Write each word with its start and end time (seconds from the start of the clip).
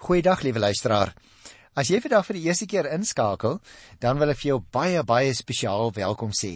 Goeiedag 0.00 0.40
liewe 0.40 0.62
luisteraar. 0.62 1.10
As 1.76 1.90
jy 1.92 1.98
vandag 2.00 2.24
vir 2.24 2.38
die 2.38 2.46
eerste 2.46 2.64
keer 2.64 2.86
inskakel, 2.88 3.58
dan 4.00 4.16
wil 4.16 4.30
ek 4.32 4.38
vir 4.40 4.48
jou 4.48 4.56
baie 4.72 5.02
baie 5.04 5.34
spesiaal 5.36 5.90
welkom 5.92 6.30
sê. 6.32 6.54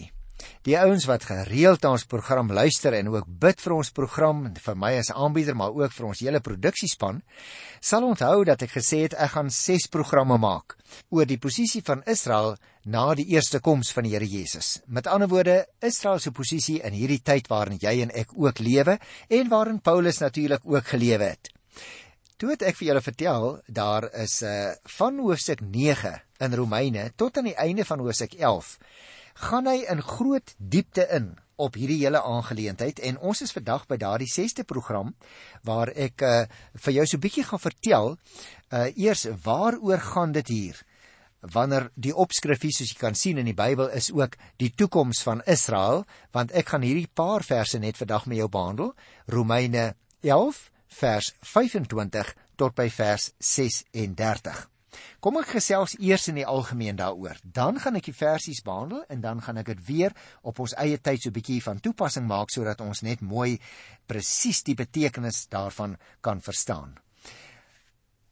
Die 0.65 0.79
ouens 0.81 1.05
wat 1.05 1.27
gereeld 1.29 1.85
na 1.85 1.91
ons 1.93 2.07
program 2.09 2.49
luister 2.57 2.97
en 2.97 3.11
ook 3.13 3.29
bid 3.43 3.61
vir 3.61 3.75
ons 3.77 3.93
program, 3.93 4.41
vir 4.57 4.79
my 4.81 4.95
as 4.97 5.13
aanbieder 5.13 5.53
maar 5.61 5.77
ook 5.77 5.93
vir 5.93 6.07
ons 6.09 6.23
hele 6.25 6.41
produksiespan, 6.41 7.21
sal 7.85 8.09
onthou 8.09 8.47
dat 8.49 8.65
ek 8.65 8.79
gesê 8.79 9.03
het 9.05 9.17
ek 9.21 9.35
gaan 9.37 9.53
6 9.53 9.91
programme 9.93 10.39
maak 10.41 10.79
oor 11.13 11.29
die 11.29 11.37
posisie 11.37 11.83
van 11.85 12.01
Israel 12.09 12.55
na 12.89 13.11
die 13.13 13.29
eerste 13.37 13.61
koms 13.61 13.93
van 13.93 14.09
die 14.09 14.15
Here 14.17 14.25
Jesus. 14.25 14.79
Met 14.89 15.05
ander 15.05 15.29
woorde, 15.29 15.67
Israel 15.85 16.17
se 16.17 16.33
posisie 16.33 16.79
in 16.81 16.97
hierdie 16.97 17.21
tyd 17.21 17.53
waarin 17.53 17.77
jy 17.77 17.99
en 18.07 18.17
ek 18.25 18.33
ook 18.41 18.65
lewe 18.65 18.97
en 19.29 19.53
waarin 19.53 19.85
Paulus 19.85 20.25
natuurlik 20.25 20.65
ook 20.65 20.95
gelewe 20.97 21.35
het. 21.35 21.53
Toe 22.45 22.53
het 22.53 22.63
ek 22.69 22.77
vir 22.77 22.91
julle 22.91 23.01
vertel, 23.01 23.45
daar 23.73 24.05
is 24.21 24.43
'n 24.43 24.47
uh, 24.47 24.73
van 24.99 25.19
hoofstuk 25.19 25.61
9 25.61 26.11
in 26.45 26.55
Romeine 26.55 27.13
tot 27.17 27.39
aan 27.39 27.49
die 27.49 27.57
einde 27.57 27.85
van 27.89 27.99
hoofstuk 28.05 28.35
11 28.37 28.77
gaan 29.35 29.67
hy 29.67 29.87
in 29.89 30.03
groot 30.03 30.53
diepte 30.59 31.07
in 31.09 31.39
op 31.57 31.75
hierdie 31.75 32.05
hele 32.05 32.21
aangeleentheid 32.21 33.01
en 33.01 33.17
ons 33.19 33.41
is 33.41 33.53
vandag 33.53 33.87
by 33.87 33.97
daardie 33.97 34.29
6ste 34.29 34.67
program 34.69 35.15
waar 35.63 35.89
ek 35.89 36.21
uh, 36.21 36.43
vir 36.75 36.93
jou 36.93 37.07
so 37.07 37.19
bietjie 37.19 37.47
gaan 37.49 37.65
vertel 37.65 38.13
uh, 38.13 38.93
eers 38.93 39.25
waaroor 39.45 40.05
gaan 40.13 40.33
dit 40.33 40.49
hier? 40.49 40.85
Wanneer 41.41 41.89
die 41.95 42.13
opskrifie 42.13 42.75
soos 42.77 42.93
jy 42.93 43.01
kan 43.01 43.15
sien 43.15 43.39
in 43.39 43.49
die 43.49 43.57
Bybel 43.57 43.89
is 43.89 44.13
ook 44.13 44.37
die 44.57 44.75
toekoms 44.77 45.25
van 45.25 45.41
Israel 45.47 46.05
want 46.37 46.53
ek 46.53 46.69
gaan 46.69 46.85
hierdie 46.85 47.09
paar 47.09 47.41
verse 47.41 47.79
net 47.79 47.97
vandag 47.97 48.27
met 48.27 48.37
jou 48.37 48.49
behandel. 48.53 48.93
Romeine 49.33 49.95
11 50.21 50.74
vers 50.99 51.33
25 51.43 52.35
tot 52.57 52.75
by 52.77 52.87
vers 52.91 53.33
36. 53.39 54.63
Kom 55.19 55.41
ek 55.41 55.55
gesels 55.57 55.97
eers 55.99 56.29
in 56.31 56.39
die 56.39 56.47
algemeen 56.47 56.99
daaroor. 57.01 57.41
Dan 57.43 57.81
gaan 57.83 57.99
ek 57.99 58.11
die 58.11 58.17
versies 58.17 58.63
behandel 58.63 59.03
en 59.11 59.25
dan 59.25 59.41
gaan 59.43 59.59
ek 59.63 59.73
dit 59.73 59.83
weer 59.89 60.15
op 60.47 60.61
ons 60.63 60.77
eie 60.79 60.99
tyd 60.99 61.23
so 61.23 61.31
'n 61.31 61.39
bietjie 61.39 61.63
van 61.63 61.81
toepassing 61.81 62.27
maak 62.27 62.51
sodat 62.51 62.81
ons 62.81 63.03
net 63.03 63.21
mooi 63.21 63.59
presies 64.07 64.63
die 64.63 64.79
betekenis 64.79 65.47
daarvan 65.49 65.97
kan 66.21 66.41
verstaan. 66.41 66.95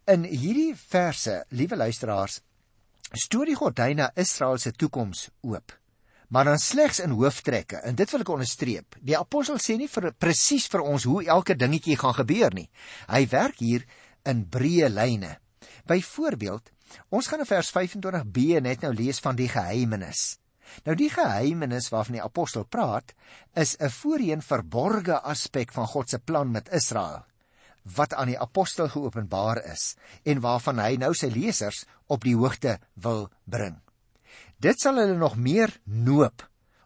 In 0.06 0.24
hierdie 0.24 0.74
verse, 0.76 1.44
liewe 1.50 1.76
luisteraars, 1.76 2.40
stoor 3.12 3.46
die 3.46 3.56
gordyne 3.56 4.10
Israel 4.16 4.58
se 4.58 4.72
toekoms 4.72 5.30
oop 5.42 5.81
maar 6.32 6.48
dan 6.48 6.58
slegs 6.58 7.00
in 7.04 7.12
hooftrekke. 7.12 7.76
En 7.84 7.94
dit 7.94 8.10
wil 8.10 8.24
ek 8.24 8.30
onderstreep. 8.32 8.96
Die 9.04 9.16
apostel 9.18 9.58
sê 9.60 9.76
nie 9.76 9.88
vir 9.92 10.12
presies 10.16 10.64
vir 10.72 10.80
ons 10.80 11.04
hoe 11.04 11.20
elke 11.28 11.56
dingetjie 11.58 11.98
gaan 12.00 12.16
gebeur 12.16 12.54
nie. 12.56 12.68
Hy 13.12 13.26
werk 13.28 13.60
hier 13.60 13.84
in 14.28 14.46
breë 14.48 14.88
lyne. 14.88 15.36
Byvoorbeeld, 15.90 16.70
ons 17.12 17.28
gaan 17.28 17.44
in 17.44 17.50
vers 17.50 17.72
25b 17.74 18.62
net 18.64 18.86
nou 18.86 18.94
lees 18.96 19.20
van 19.20 19.36
die 19.36 19.50
geheimenis. 19.52 20.38
Nou 20.86 20.96
die 20.96 21.10
geheimenis 21.12 21.90
waarvan 21.92 22.16
die 22.16 22.24
apostel 22.24 22.64
praat, 22.64 23.12
is 23.52 23.76
'n 23.76 23.90
voorheen 23.90 24.42
verborgde 24.42 25.20
aspek 25.20 25.72
van 25.72 25.86
God 25.86 26.08
se 26.08 26.18
plan 26.18 26.50
met 26.50 26.72
Israel 26.72 27.26
wat 27.82 28.14
aan 28.14 28.30
die 28.30 28.38
apostel 28.38 28.88
geopenbaar 28.88 29.58
is 29.72 29.96
en 30.22 30.40
waarvan 30.40 30.78
hy 30.78 30.96
nou 30.96 31.14
sy 31.14 31.26
lesers 31.26 31.84
op 32.06 32.22
die 32.22 32.36
hoogte 32.36 32.78
wil 32.94 33.28
bring. 33.44 33.80
Dit 34.62 34.78
sal 34.78 35.00
hulle 35.00 35.18
nog 35.18 35.34
meer 35.34 35.72
noop 35.90 36.44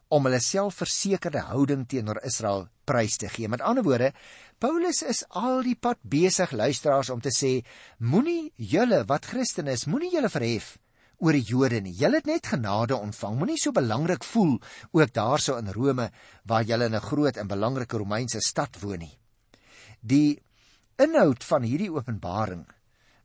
om 0.09 0.25
hulle 0.25 0.39
selfversekerde 0.41 1.43
houding 1.51 1.83
teenoor 1.85 2.17
Israel 2.25 2.63
prys 2.89 3.19
te 3.21 3.29
gee. 3.29 3.49
Met 3.51 3.61
ander 3.61 3.85
woorde, 3.85 4.13
Paulus 4.57 5.03
is 5.05 5.21
al 5.29 5.61
die 5.67 5.75
pad 5.75 5.99
besig 6.01 6.55
luisteraars 6.57 7.11
om 7.13 7.21
te 7.21 7.33
sê: 7.33 7.59
Moenie 7.99 8.49
julle 8.55 9.03
wat 9.11 9.29
Christen 9.29 9.69
is, 9.69 9.85
moenie 9.85 10.09
julle 10.15 10.31
verhef 10.33 10.77
oor 11.21 11.37
die 11.37 11.45
Jode 11.45 11.81
nie. 11.81 11.93
Julle 11.97 12.21
het 12.21 12.29
net 12.29 12.49
genade 12.49 12.97
ontvang. 12.97 13.37
Moenie 13.37 13.59
so 13.61 13.73
belangrik 13.73 14.25
voel 14.25 14.57
ook 14.97 15.13
daarso 15.13 15.57
in 15.61 15.69
Rome 15.73 16.09
waar 16.49 16.65
julle 16.65 16.89
in 16.89 16.95
'n 16.95 17.07
groot 17.09 17.37
en 17.37 17.47
belangrike 17.47 17.97
Romeinse 17.97 18.41
stad 18.41 18.81
woon 18.81 18.99
nie. 18.99 19.19
Die 20.01 20.41
inhoud 20.97 21.43
van 21.43 21.61
hierdie 21.61 21.93
openbaring 21.93 22.65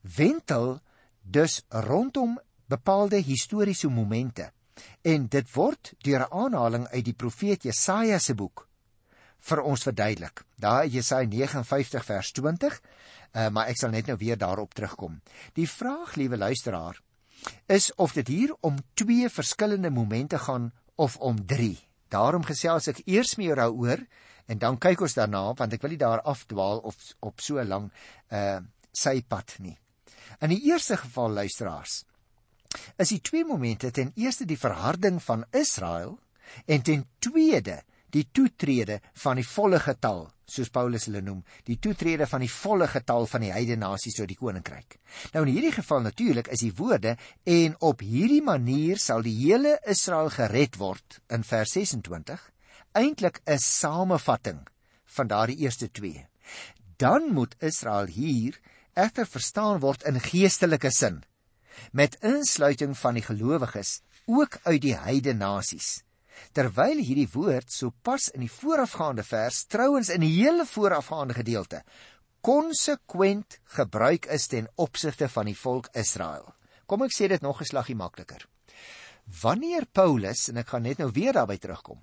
wentel 0.03 0.81
dus 1.23 1.63
rondom 1.69 2.41
bepaalde 2.73 3.21
historiese 3.23 3.89
momente 3.89 4.51
en 5.03 5.27
dit 5.29 5.55
word 5.55 5.93
deur 6.07 6.25
'n 6.25 6.33
aanhaling 6.43 6.87
uit 6.89 7.05
die 7.05 7.19
profeet 7.23 7.63
Jesaja 7.69 8.19
se 8.19 8.35
boek 8.35 8.67
vir 9.43 9.63
ons 9.63 9.83
verduidelik. 9.83 10.45
Daar 10.57 10.87
Jesaja 10.87 11.27
59 11.27 12.05
vers 12.05 12.33
20, 12.33 12.81
uh, 13.33 13.49
maar 13.49 13.69
ek 13.69 13.77
sal 13.81 13.91
net 13.91 14.07
nou 14.07 14.17
weer 14.17 14.39
daarop 14.39 14.75
terugkom. 14.75 15.21
Die 15.59 15.69
vraag, 15.69 16.15
liewe 16.15 16.37
luisteraar, 16.37 17.01
is 17.67 17.91
of 17.95 18.13
dit 18.13 18.29
hier 18.29 18.55
om 18.61 18.79
twee 18.95 19.29
verskillende 19.29 19.91
momente 19.91 20.39
gaan 20.39 20.73
of 20.95 21.17
om 21.17 21.47
drie. 21.47 21.79
Daarom 22.09 22.45
gesels 22.45 22.87
ek 22.93 23.03
eers 23.05 23.35
met 23.37 23.47
jou 23.47 23.57
daaroor 23.57 24.07
en 24.47 24.59
dan 24.59 24.79
kyk 24.79 25.01
ons 25.01 25.15
daarna 25.19 25.53
want 25.59 25.73
ek 25.73 25.83
wil 25.83 25.91
nie 25.91 25.99
daar 25.99 26.23
afdwaal 26.23 26.79
of 26.79 26.97
op 27.21 27.41
so 27.41 27.63
lank 27.65 27.93
uh 28.31 28.61
sy 28.93 29.23
pad 29.25 29.55
nie. 29.65 29.79
In 30.45 30.51
die 30.53 30.61
eerste 30.69 30.99
geval 31.01 31.31
luisteraars, 31.33 32.03
is 32.97 33.13
die 33.15 33.21
twee 33.21 33.45
momente 33.45 33.91
ten 33.91 34.13
eerste 34.17 34.47
die 34.49 34.59
verharding 34.59 35.23
van 35.23 35.45
Israel 35.51 36.19
en 36.67 36.83
ten 36.83 37.07
tweede 37.19 37.83
die 38.13 38.29
toetrede 38.33 39.01
van 39.25 39.41
die 39.41 39.47
volle 39.47 39.81
getal 39.81 40.27
soos 40.53 40.69
Paulus 40.73 41.07
hulle 41.09 41.23
noem 41.25 41.41
die 41.69 41.79
toetrede 41.81 42.27
van 42.29 42.43
die 42.45 42.51
volle 42.53 42.89
getal 42.91 43.27
van 43.31 43.45
die 43.45 43.53
heidene 43.55 43.87
nasies 43.87 44.19
tot 44.19 44.29
die 44.29 44.37
koninkryk. 44.37 44.99
Nou 45.33 45.45
in 45.47 45.53
hierdie 45.55 45.73
geval 45.73 46.05
natuurlik 46.05 46.51
is 46.53 46.65
die 46.65 46.75
woorde 46.77 47.17
en 47.49 47.77
op 47.81 48.05
hierdie 48.05 48.43
manier 48.45 49.01
sal 49.01 49.25
die 49.25 49.35
hele 49.39 49.79
Israel 49.89 50.29
gered 50.35 50.77
word 50.81 51.23
in 51.33 51.47
vers 51.49 51.73
26 51.79 52.45
eintlik 53.01 53.41
'n 53.47 53.59
samevatting 53.59 54.61
van 55.17 55.27
daardie 55.29 55.63
eerste 55.65 55.89
twee. 55.91 56.27
Dan 56.97 57.33
moet 57.33 57.57
Israel 57.61 58.07
hier 58.07 58.61
egter 58.95 59.27
verstaan 59.27 59.81
word 59.81 60.03
in 60.05 60.21
geestelike 60.21 60.91
sin 60.91 61.23
met 61.93 62.19
insluiting 62.21 62.97
van 62.99 63.15
die 63.15 63.27
gelowiges 63.27 64.01
ook 64.27 64.59
uit 64.63 64.83
die 64.83 64.97
heidene 64.97 65.39
nasies. 65.39 66.03
Terwyl 66.53 66.99
hierdie 66.99 67.29
woord 67.33 67.73
sopas 67.73 68.31
in 68.33 68.41
die 68.41 68.51
voorafgaande 68.51 69.23
vers 69.23 69.65
trouens 69.65 70.09
in 70.09 70.25
die 70.25 70.33
hele 70.41 70.67
voorafgaande 70.67 71.35
gedeelte 71.35 71.83
konsekwent 72.43 73.61
gebruik 73.77 74.27
is 74.27 74.49
ten 74.51 74.67
opsigte 74.75 75.29
van 75.31 75.47
die 75.47 75.57
volk 75.57 75.89
Israel. 75.95 76.49
Kom 76.91 77.05
ek 77.07 77.15
sê 77.15 77.29
dit 77.31 77.43
nog 77.43 77.61
'n 77.61 77.71
slaggie 77.71 77.95
makliker. 77.95 78.49
Wanneer 79.43 79.87
Paulus 79.87 80.49
en 80.49 80.57
ek 80.57 80.69
gaan 80.69 80.83
net 80.83 80.99
nou 80.99 81.11
weer 81.13 81.33
daarby 81.33 81.59
terugkom. 81.59 82.01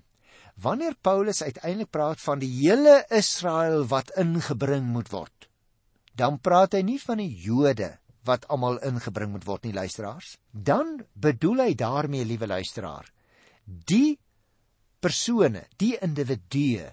Wanneer 0.55 0.95
Paulus 1.01 1.43
uiteindelik 1.43 1.91
praat 1.91 2.21
van 2.21 2.39
die 2.39 2.49
hele 2.49 3.05
Israel 3.09 3.85
wat 3.87 4.11
ingebring 4.15 4.85
moet 4.85 5.11
word, 5.11 5.49
dan 6.15 6.39
praat 6.39 6.73
hy 6.73 6.81
nie 6.81 6.99
van 6.99 7.17
die 7.17 7.35
Jode 7.35 7.98
wat 8.27 8.47
almal 8.47 8.79
ingebring 8.85 9.31
moet 9.31 9.45
word 9.47 9.63
nie 9.63 9.73
luisteraars. 9.73 10.37
Dan 10.51 10.99
bedoel 11.13 11.65
hy 11.67 11.73
daarmee 11.75 12.25
liewe 12.25 12.47
luisteraar 12.47 13.07
die 13.85 14.17
persone 14.99 15.67
die 15.77 15.95
individue 16.01 16.89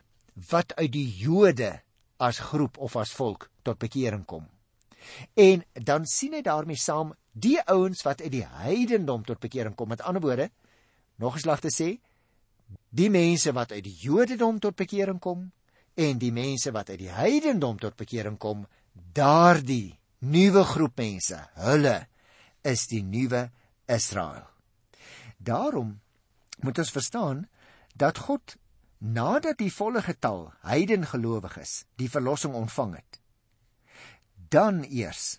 wat 0.50 0.74
uit 0.76 0.92
die 0.92 1.08
Jode 1.18 1.72
as 2.22 2.38
groep 2.50 2.78
of 2.78 2.96
as 2.96 3.14
volk 3.16 3.48
tot 3.64 3.78
bekering 3.80 4.24
kom. 4.28 4.44
En 5.34 5.64
dan 5.72 6.06
sien 6.06 6.36
hy 6.36 6.42
daarmee 6.44 6.78
saam 6.80 7.14
die 7.32 7.58
ouens 7.64 8.02
wat 8.04 8.22
uit 8.22 8.32
die 8.32 8.46
heidendom 8.46 9.24
tot 9.24 9.40
bekering 9.40 9.76
kom. 9.76 9.88
Met 9.88 10.02
ander 10.02 10.22
woorde 10.22 10.50
nog 11.16 11.36
'n 11.36 11.40
slag 11.40 11.60
te 11.60 11.72
sê 11.72 11.98
die 12.90 13.10
mense 13.10 13.52
wat 13.52 13.72
uit 13.72 13.84
die 13.84 13.96
Jodendom 14.00 14.58
tot 14.58 14.76
bekering 14.76 15.20
kom 15.20 15.52
en 15.94 16.18
die 16.18 16.32
mense 16.32 16.72
wat 16.72 16.90
uit 16.90 16.98
die 16.98 17.12
heidendom 17.12 17.78
tot 17.78 17.96
bekering 17.96 18.38
kom 18.38 18.66
daardie 19.12 19.98
nuwe 20.18 20.64
groep 20.64 20.96
mense. 20.98 21.38
Hulle 21.54 22.06
is 22.64 22.86
die 22.90 23.02
nuwe 23.02 23.50
Israel. 23.86 24.46
Daarom 25.38 26.00
moet 26.64 26.78
ons 26.78 26.90
verstaan 26.90 27.46
dat 27.94 28.18
God 28.26 28.56
nadat 28.98 29.58
die 29.60 29.72
volle 29.72 30.02
getal 30.02 30.48
heidengelowiges 30.64 31.84
die 32.00 32.08
verlossing 32.10 32.54
ontvang 32.56 32.96
het, 32.96 33.20
dan 34.50 34.84
eers 34.88 35.38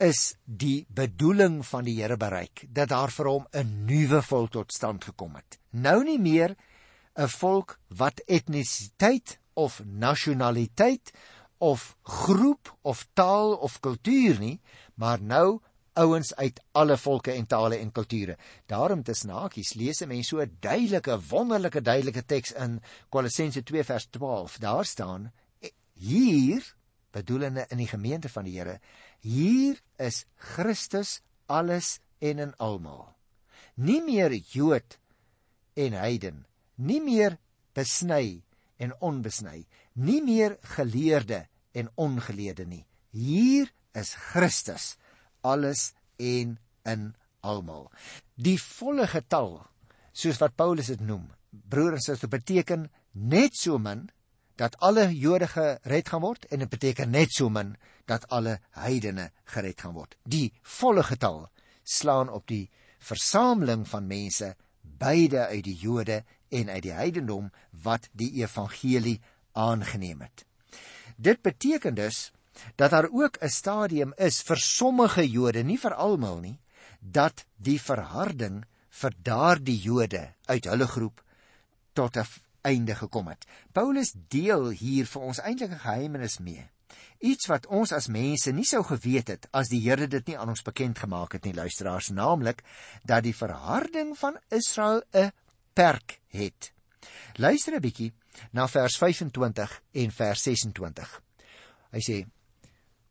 is 0.00 0.34
die 0.44 0.86
bedoeling 0.88 1.60
van 1.66 1.84
die 1.84 1.98
Here 2.00 2.16
bereik 2.16 2.64
dat 2.72 2.88
daar 2.88 3.12
vir 3.12 3.28
hom 3.28 3.46
'n 3.52 3.84
nuwe 3.86 4.22
volk 4.22 4.50
tot 4.50 4.72
stand 4.72 5.04
gekom 5.04 5.36
het. 5.36 5.58
Nou 5.70 6.02
nie 6.04 6.18
meer 6.18 6.56
'n 7.16 7.28
volk 7.28 7.78
wat 7.88 8.22
etnisiteit 8.26 9.38
of 9.54 9.82
nasionaliteit 9.84 11.12
of 11.60 11.96
groep 12.02 12.70
of 12.82 13.04
taal 13.12 13.54
of 13.60 13.80
kultuur 13.84 14.38
nie, 14.40 14.60
maar 14.94 15.20
nou 15.20 15.60
ouens 16.00 16.32
uit 16.34 16.60
alle 16.72 16.96
volke 16.96 17.32
en 17.34 17.46
tale 17.46 17.76
en 17.76 17.92
kulture. 17.92 18.36
Daarom 18.66 19.02
te 19.04 19.14
snakies 19.14 19.74
lees 19.74 20.00
'n 20.02 20.08
mens 20.08 20.28
so 20.28 20.40
'n 20.40 20.56
duidelike, 20.60 21.20
wonderlike 21.28 21.80
duidelike 21.80 22.24
teks 22.24 22.52
in 22.52 22.80
Kolossense 23.10 23.62
2 23.62 23.84
vers 23.84 24.06
12. 24.10 24.58
Daar 24.58 24.84
staan 24.84 25.32
hier 25.94 26.74
bedoelende 27.10 27.66
in 27.68 27.76
die 27.76 27.86
gemeente 27.90 28.28
van 28.28 28.44
die 28.44 28.58
Here, 28.58 28.80
hier 29.20 29.80
is 29.98 30.24
Christus 30.36 31.20
alles 31.46 31.98
en 32.18 32.38
in 32.38 32.54
almal. 32.56 33.14
Nie 33.74 34.00
meer 34.02 34.32
Jood 34.32 34.98
en 35.74 35.92
heiden, 35.92 36.46
nie 36.74 37.00
meer 37.00 37.38
besny 37.72 38.42
en 38.76 38.94
onbesny, 39.00 39.66
nie 39.92 40.22
meer 40.22 40.56
geleerde 40.76 41.49
en 41.72 41.90
ongeleerde 41.94 42.66
nie. 42.66 42.84
Hier 43.10 43.70
is 43.92 44.14
Christus 44.14 44.96
alles 45.40 45.92
en 46.16 46.58
in 46.82 47.14
almal. 47.40 47.88
Die 48.34 48.58
volle 48.60 49.06
getal, 49.10 49.58
soos 50.12 50.40
wat 50.42 50.56
Paulus 50.58 50.90
dit 50.92 51.02
noem, 51.04 51.28
broer 51.50 51.96
en 51.96 52.04
suster, 52.04 52.30
beteken 52.30 52.88
net 53.12 53.56
so 53.58 53.78
min 53.78 54.08
dat 54.60 54.76
alle 54.84 55.06
Jode 55.16 55.48
gered 55.48 56.10
gaan 56.12 56.22
word 56.22 56.44
en 56.52 56.64
dit 56.64 56.72
beteken 56.72 57.12
net 57.14 57.32
so 57.32 57.48
min 57.48 57.74
dat 58.10 58.26
alle 58.28 58.58
heidene 58.76 59.30
gered 59.54 59.80
gaan 59.80 59.96
word. 59.96 60.16
Die 60.24 60.52
volle 60.62 61.04
getal 61.06 61.46
slaan 61.84 62.28
op 62.28 62.46
die 62.50 62.68
versameling 63.00 63.86
van 63.88 64.06
mense 64.06 64.54
beide 64.82 65.46
uit 65.48 65.64
die 65.64 65.78
Jode 65.80 66.22
en 66.50 66.68
uit 66.68 66.84
die 66.84 66.92
heidendom 66.92 67.48
wat 67.84 68.10
die 68.12 68.32
evangelie 68.42 69.20
aangeneem 69.56 70.20
het. 70.20 70.44
Dit 71.20 71.42
beteken 71.42 71.94
dus 71.94 72.32
dat 72.74 72.90
daar 72.90 73.08
ook 73.12 73.36
'n 73.40 73.48
stadium 73.48 74.12
is 74.16 74.42
vir 74.42 74.56
sommige 74.56 75.30
Jode, 75.30 75.62
nie 75.62 75.78
vir 75.78 75.94
almal 75.94 76.38
nie, 76.38 76.60
dat 77.00 77.44
die 77.56 77.80
verharding 77.80 78.64
vir 78.88 79.12
daardie 79.22 79.78
Jode 79.80 80.34
uit 80.44 80.64
hulle 80.64 80.86
groep 80.86 81.24
tot 81.92 82.16
'n 82.16 82.26
einde 82.60 82.94
gekom 82.94 83.28
het. 83.28 83.46
Paulus 83.72 84.14
deel 84.28 84.68
hier 84.68 85.06
vir 85.06 85.22
ons 85.22 85.40
eintlik 85.40 85.70
'n 85.70 85.78
geheimenis 85.78 86.38
mee. 86.38 86.70
Iets 87.18 87.46
wat 87.46 87.66
ons 87.66 87.92
as 87.92 88.08
mense 88.08 88.52
nie 88.52 88.64
sou 88.64 88.82
geweet 88.82 89.28
het 89.28 89.48
as 89.50 89.68
die 89.68 89.80
Here 89.80 90.06
dit 90.06 90.26
nie 90.26 90.38
aan 90.38 90.48
ons 90.48 90.62
bekend 90.62 90.98
gemaak 90.98 91.32
het 91.32 91.44
nie, 91.44 91.54
luisteraars, 91.54 92.08
naamlik 92.08 92.62
dat 93.04 93.22
die 93.22 93.36
verharding 93.36 94.18
van 94.18 94.38
Israel 94.48 95.02
'n 95.12 95.32
perk 95.72 96.20
het. 96.28 96.72
Luister 97.34 97.74
'n 97.74 97.80
bietjie 97.80 98.12
na 98.52 98.66
vers 98.68 98.96
25 98.96 99.82
en 99.92 100.10
vers 100.10 100.42
26. 100.42 101.22
Hy 101.90 102.02
sê: 102.04 102.18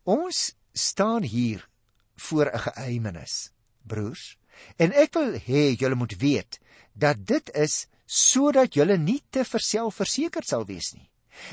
Ons 0.04 0.54
staan 0.72 1.22
hier 1.22 1.68
voor 2.16 2.50
'n 2.52 2.58
geheimenis 2.58 3.52
broers, 3.82 4.36
en 4.76 4.92
ek 4.92 5.14
wil 5.14 5.32
hê 5.34 5.76
julle 5.76 5.94
moet 5.94 6.16
weet 6.18 6.60
dat 6.92 7.26
dit 7.26 7.50
is 7.54 7.86
sodat 8.06 8.74
julle 8.74 8.98
nie 8.98 9.22
te 9.30 9.44
verselfversekerd 9.44 10.46
sal 10.46 10.66
wees 10.66 10.92
nie. 10.94 11.10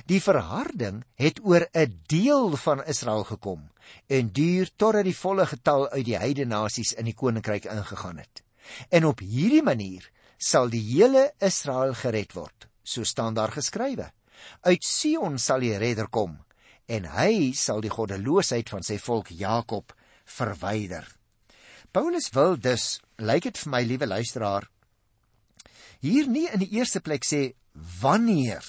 Die 0.09 0.19
verharding 0.21 1.03
het 1.15 1.39
oor 1.45 1.67
'n 1.73 2.01
deel 2.07 2.55
van 2.57 2.83
Israel 2.85 3.23
gekom 3.23 3.69
en 4.07 4.31
duur 4.31 4.69
totdat 4.75 5.05
die 5.05 5.15
volle 5.15 5.45
getal 5.45 5.89
uit 5.89 6.05
die 6.05 6.17
heidene 6.17 6.55
nasies 6.55 6.93
in 6.93 7.05
die 7.05 7.13
koninkryk 7.13 7.65
ingegaan 7.65 8.17
het. 8.17 8.43
En 8.89 9.05
op 9.05 9.19
hierdie 9.19 9.63
manier 9.63 10.09
sal 10.37 10.69
die 10.69 10.81
hele 10.81 11.31
Israel 11.39 11.93
gered 11.93 12.33
word, 12.33 12.67
so 12.87 13.03
staan 13.03 13.35
daar 13.35 13.51
geskrywe. 13.51 14.09
Uit 14.61 14.85
Sion 14.85 15.37
sal 15.41 15.65
die 15.65 15.75
redder 15.77 16.07
kom 16.07 16.37
en 16.87 17.07
hy 17.17 17.51
sal 17.57 17.81
die 17.83 17.91
goddeloosheid 17.91 18.69
van 18.71 18.85
sy 18.85 18.95
volk 19.03 19.33
Jakob 19.35 19.91
verwyder. 20.37 21.03
Paulus 21.91 22.29
wil 22.35 22.55
dus, 22.59 22.99
lyk 23.19 23.49
dit 23.49 23.59
vir 23.63 23.71
my 23.73 23.81
liewe 23.83 24.07
luisteraar, 24.07 24.67
hier 25.99 26.27
nie 26.29 26.45
in 26.53 26.61
die 26.61 26.71
eerste 26.77 27.01
plek 27.03 27.25
sê 27.25 27.41
wanneer 27.99 28.63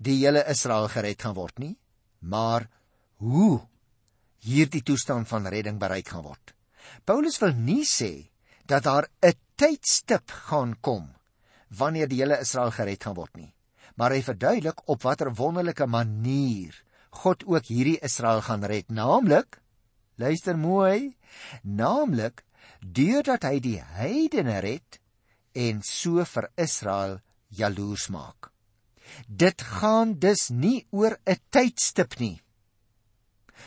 die 0.00 0.16
hele 0.22 0.44
Israel 0.48 0.88
gered 0.92 1.20
gaan 1.20 1.36
word 1.36 1.58
nie, 1.60 1.74
maar 2.20 2.68
hoe 3.20 3.60
hierdie 4.46 4.84
toestand 4.86 5.28
van 5.28 5.48
redding 5.52 5.80
bereik 5.80 6.08
gaan 6.14 6.24
word. 6.24 6.54
Paulus 7.04 7.40
wil 7.42 7.52
nie 7.56 7.84
sê 7.84 8.30
dat 8.64 8.84
daar 8.84 9.08
'n 9.20 9.34
tydstip 9.56 10.30
gaan 10.48 10.76
kom 10.80 11.10
wanneer 11.78 12.08
die 12.08 12.20
hele 12.22 12.40
Israel 12.40 12.70
gered 12.74 13.02
gaan 13.04 13.16
word 13.16 13.36
nie, 13.36 13.54
maar 13.96 14.12
hy 14.14 14.22
verduidelik 14.22 14.82
op 14.88 15.02
watter 15.02 15.32
wonderlike 15.34 15.86
manier 15.86 16.74
God 17.10 17.42
ook 17.46 17.66
hierdie 17.66 17.98
Israel 18.06 18.40
gaan 18.46 18.64
red, 18.64 18.86
naamlik 18.88 19.58
luister 20.20 20.58
mooi, 20.58 21.16
naamlik 21.62 22.44
deurdat 22.80 23.46
hy 23.48 23.56
die 23.64 23.78
heidene 23.96 24.60
red 24.62 25.00
en 25.56 25.80
so 25.86 26.24
vir 26.24 26.50
Israel 26.60 27.18
jaloers 27.56 28.08
maak. 28.12 28.50
Dit 29.26 29.64
gaan 29.80 30.14
dus 30.22 30.50
nie 30.50 30.86
oor 30.90 31.18
'n 31.26 31.40
tydstip 31.50 32.18
nie. 32.20 32.40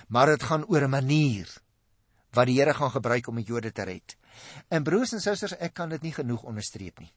Maar 0.07 0.27
dit 0.38 0.44
gaan 0.44 0.65
oor 0.65 0.83
'n 0.83 0.89
manier 0.89 1.49
wat 2.33 2.47
die 2.47 2.59
Here 2.59 2.73
gaan 2.73 2.91
gebruik 2.91 3.27
om 3.27 3.35
die 3.35 3.45
Jode 3.45 3.71
te 3.71 3.83
red. 3.83 4.15
En 4.69 4.83
broers 4.83 5.13
en 5.13 5.21
susters, 5.21 5.57
ek 5.59 5.73
kan 5.73 5.89
dit 5.89 6.01
nie 6.01 6.13
genoeg 6.13 6.44
onderstreep 6.44 6.99
nie. 6.99 7.13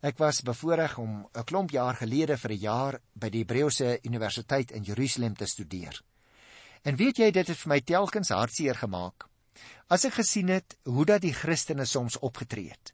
Ek 0.00 0.18
was 0.18 0.42
bevoorreg 0.42 0.98
om 0.98 1.28
'n 1.34 1.44
klomp 1.44 1.70
jaar 1.70 1.96
gelede 1.96 2.36
vir 2.36 2.50
'n 2.50 2.60
jaar 2.60 3.00
by 3.14 3.28
die 3.28 3.44
Hebreëse 3.44 3.98
Universiteit 4.02 4.70
in 4.70 4.82
Jerusalem 4.82 5.34
te 5.36 5.46
studeer. 5.46 6.02
En 6.82 6.96
weet 6.96 7.16
jy, 7.16 7.30
dit 7.30 7.46
het 7.46 7.56
vir 7.56 7.68
my 7.68 7.80
telkens 7.80 8.28
hartseer 8.28 8.74
gemaak 8.74 9.30
As 9.90 10.06
ek 10.06 10.20
gesien 10.20 10.50
het 10.52 10.76
hoe 10.86 11.04
dat 11.08 11.24
die 11.24 11.34
Christene 11.34 11.86
soms 11.88 12.18
opgetree 12.22 12.70
het. 12.70 12.92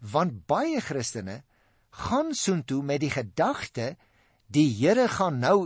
Want 0.00 0.44
baie 0.50 0.80
Christene 0.84 1.42
gaan 2.06 2.34
soontoe 2.36 2.82
met 2.84 3.00
die 3.00 3.12
gedagte 3.12 3.94
die 4.52 4.68
Here 4.76 5.08
gaan 5.08 5.40
nou 5.40 5.58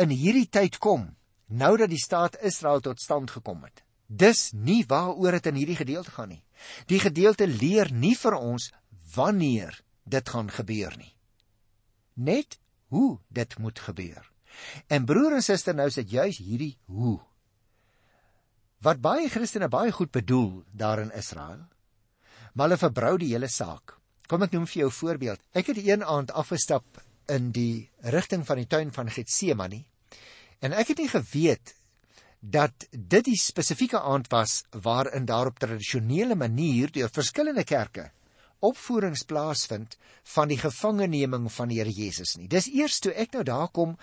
in 0.00 0.10
hierdie 0.10 0.48
tyd 0.50 0.80
kom, 0.82 1.12
nou 1.46 1.76
dat 1.78 1.92
die 1.92 2.00
staat 2.00 2.40
Israel 2.42 2.80
tot 2.80 3.02
stand 3.02 3.30
gekom 3.30 3.62
het. 3.66 3.84
Dis 4.08 4.50
nie 4.52 4.82
waaroor 4.88 5.36
dit 5.36 5.46
in 5.52 5.60
hierdie 5.60 5.78
gedeelte 5.78 6.14
gaan 6.16 6.32
nie. 6.32 6.42
Die 6.88 7.00
gedeelte 7.02 7.46
leer 7.46 7.92
nie 7.92 8.14
vir 8.16 8.38
ons 8.38 8.70
wanneer 9.14 9.80
dit 10.04 10.28
gaan 10.28 10.50
gebeur 10.50 10.96
nie. 10.96 11.14
Net 12.14 12.58
hoe 12.92 13.18
dit 13.28 13.58
moet 13.58 13.78
gebeur. 13.78 14.30
En 14.86 15.04
broer 15.04 15.34
en 15.38 15.42
suster, 15.42 15.74
nou 15.74 15.88
is 15.90 15.98
dit 15.98 16.10
juis 16.10 16.38
hierdie 16.38 16.76
hoe 16.86 17.20
wat 18.84 19.00
baie 19.00 19.30
Christene 19.32 19.70
baie 19.72 19.92
goed 19.96 20.10
bedoel 20.12 20.64
daar 20.76 21.00
in 21.00 21.12
Israel, 21.16 21.62
maar 22.52 22.68
hulle 22.68 22.80
verbrou 22.80 23.14
die 23.18 23.30
hele 23.32 23.48
saak. 23.48 23.96
Kom 24.28 24.44
ek 24.44 24.52
noem 24.52 24.66
vir 24.68 24.82
jou 24.82 24.88
'n 24.88 24.98
voorbeeld. 24.98 25.40
Ek 25.52 25.66
het 25.66 25.78
een 25.80 26.04
aand 26.04 26.32
afgestap 26.32 26.84
in 27.28 27.50
die 27.50 27.90
rigting 28.00 28.44
van 28.46 28.56
die 28.56 28.66
tuin 28.66 28.92
van 28.92 29.10
Getsemane 29.10 29.84
en 30.60 30.72
ek 30.72 30.88
het 30.88 30.98
nie 30.98 31.08
geweet 31.08 31.74
dat 32.40 32.86
dit 32.90 33.24
die 33.24 33.38
spesifieke 33.40 34.00
aand 34.00 34.28
was 34.28 34.64
waarin 34.70 35.24
daar 35.24 35.46
op 35.46 35.58
tradisionele 35.58 36.34
manier 36.34 36.92
deur 36.92 37.08
verskillende 37.08 37.64
kerke 37.64 38.10
opvoerings 38.64 39.24
plaasvind 39.28 39.96
van 40.34 40.50
die 40.50 40.58
gevangeneming 40.58 41.50
van 41.52 41.70
die 41.70 41.80
Here 41.80 41.92
Jesus 41.92 42.36
nie. 42.38 42.48
Dis 42.48 42.68
eers 42.72 43.00
toe 43.04 43.12
ek 43.12 43.34
nou 43.36 43.44
daar 43.44 43.68
kom 43.68 43.96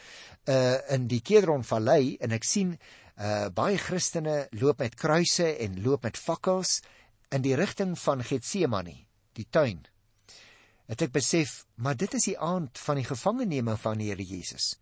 uh 0.50 0.78
in 0.94 1.08
die 1.12 1.22
Kedron 1.22 1.66
Vallei 1.68 2.18
en 2.22 2.36
ek 2.38 2.48
sien 2.48 2.76
uh 3.18 3.50
baie 3.54 3.78
Christene 3.78 4.48
loop 4.52 4.82
met 4.82 4.96
kruise 4.96 5.48
en 5.58 5.82
loop 5.84 6.04
met 6.08 6.18
fakkels 6.18 6.80
in 7.32 7.44
die 7.46 7.56
rigting 7.56 7.96
van 8.00 8.24
Getsemane, 8.24 8.96
die 9.38 9.48
tuin. 9.50 9.86
Het 10.92 11.06
ek 11.08 11.14
besef, 11.16 11.62
maar 11.80 11.96
dit 11.96 12.14
is 12.18 12.28
die 12.28 12.38
aand 12.40 12.80
van 12.84 13.00
die 13.00 13.08
gevangeneming 13.08 13.80
van 13.80 14.02
die 14.02 14.10
Here 14.12 14.26
Jesus. 14.26 14.74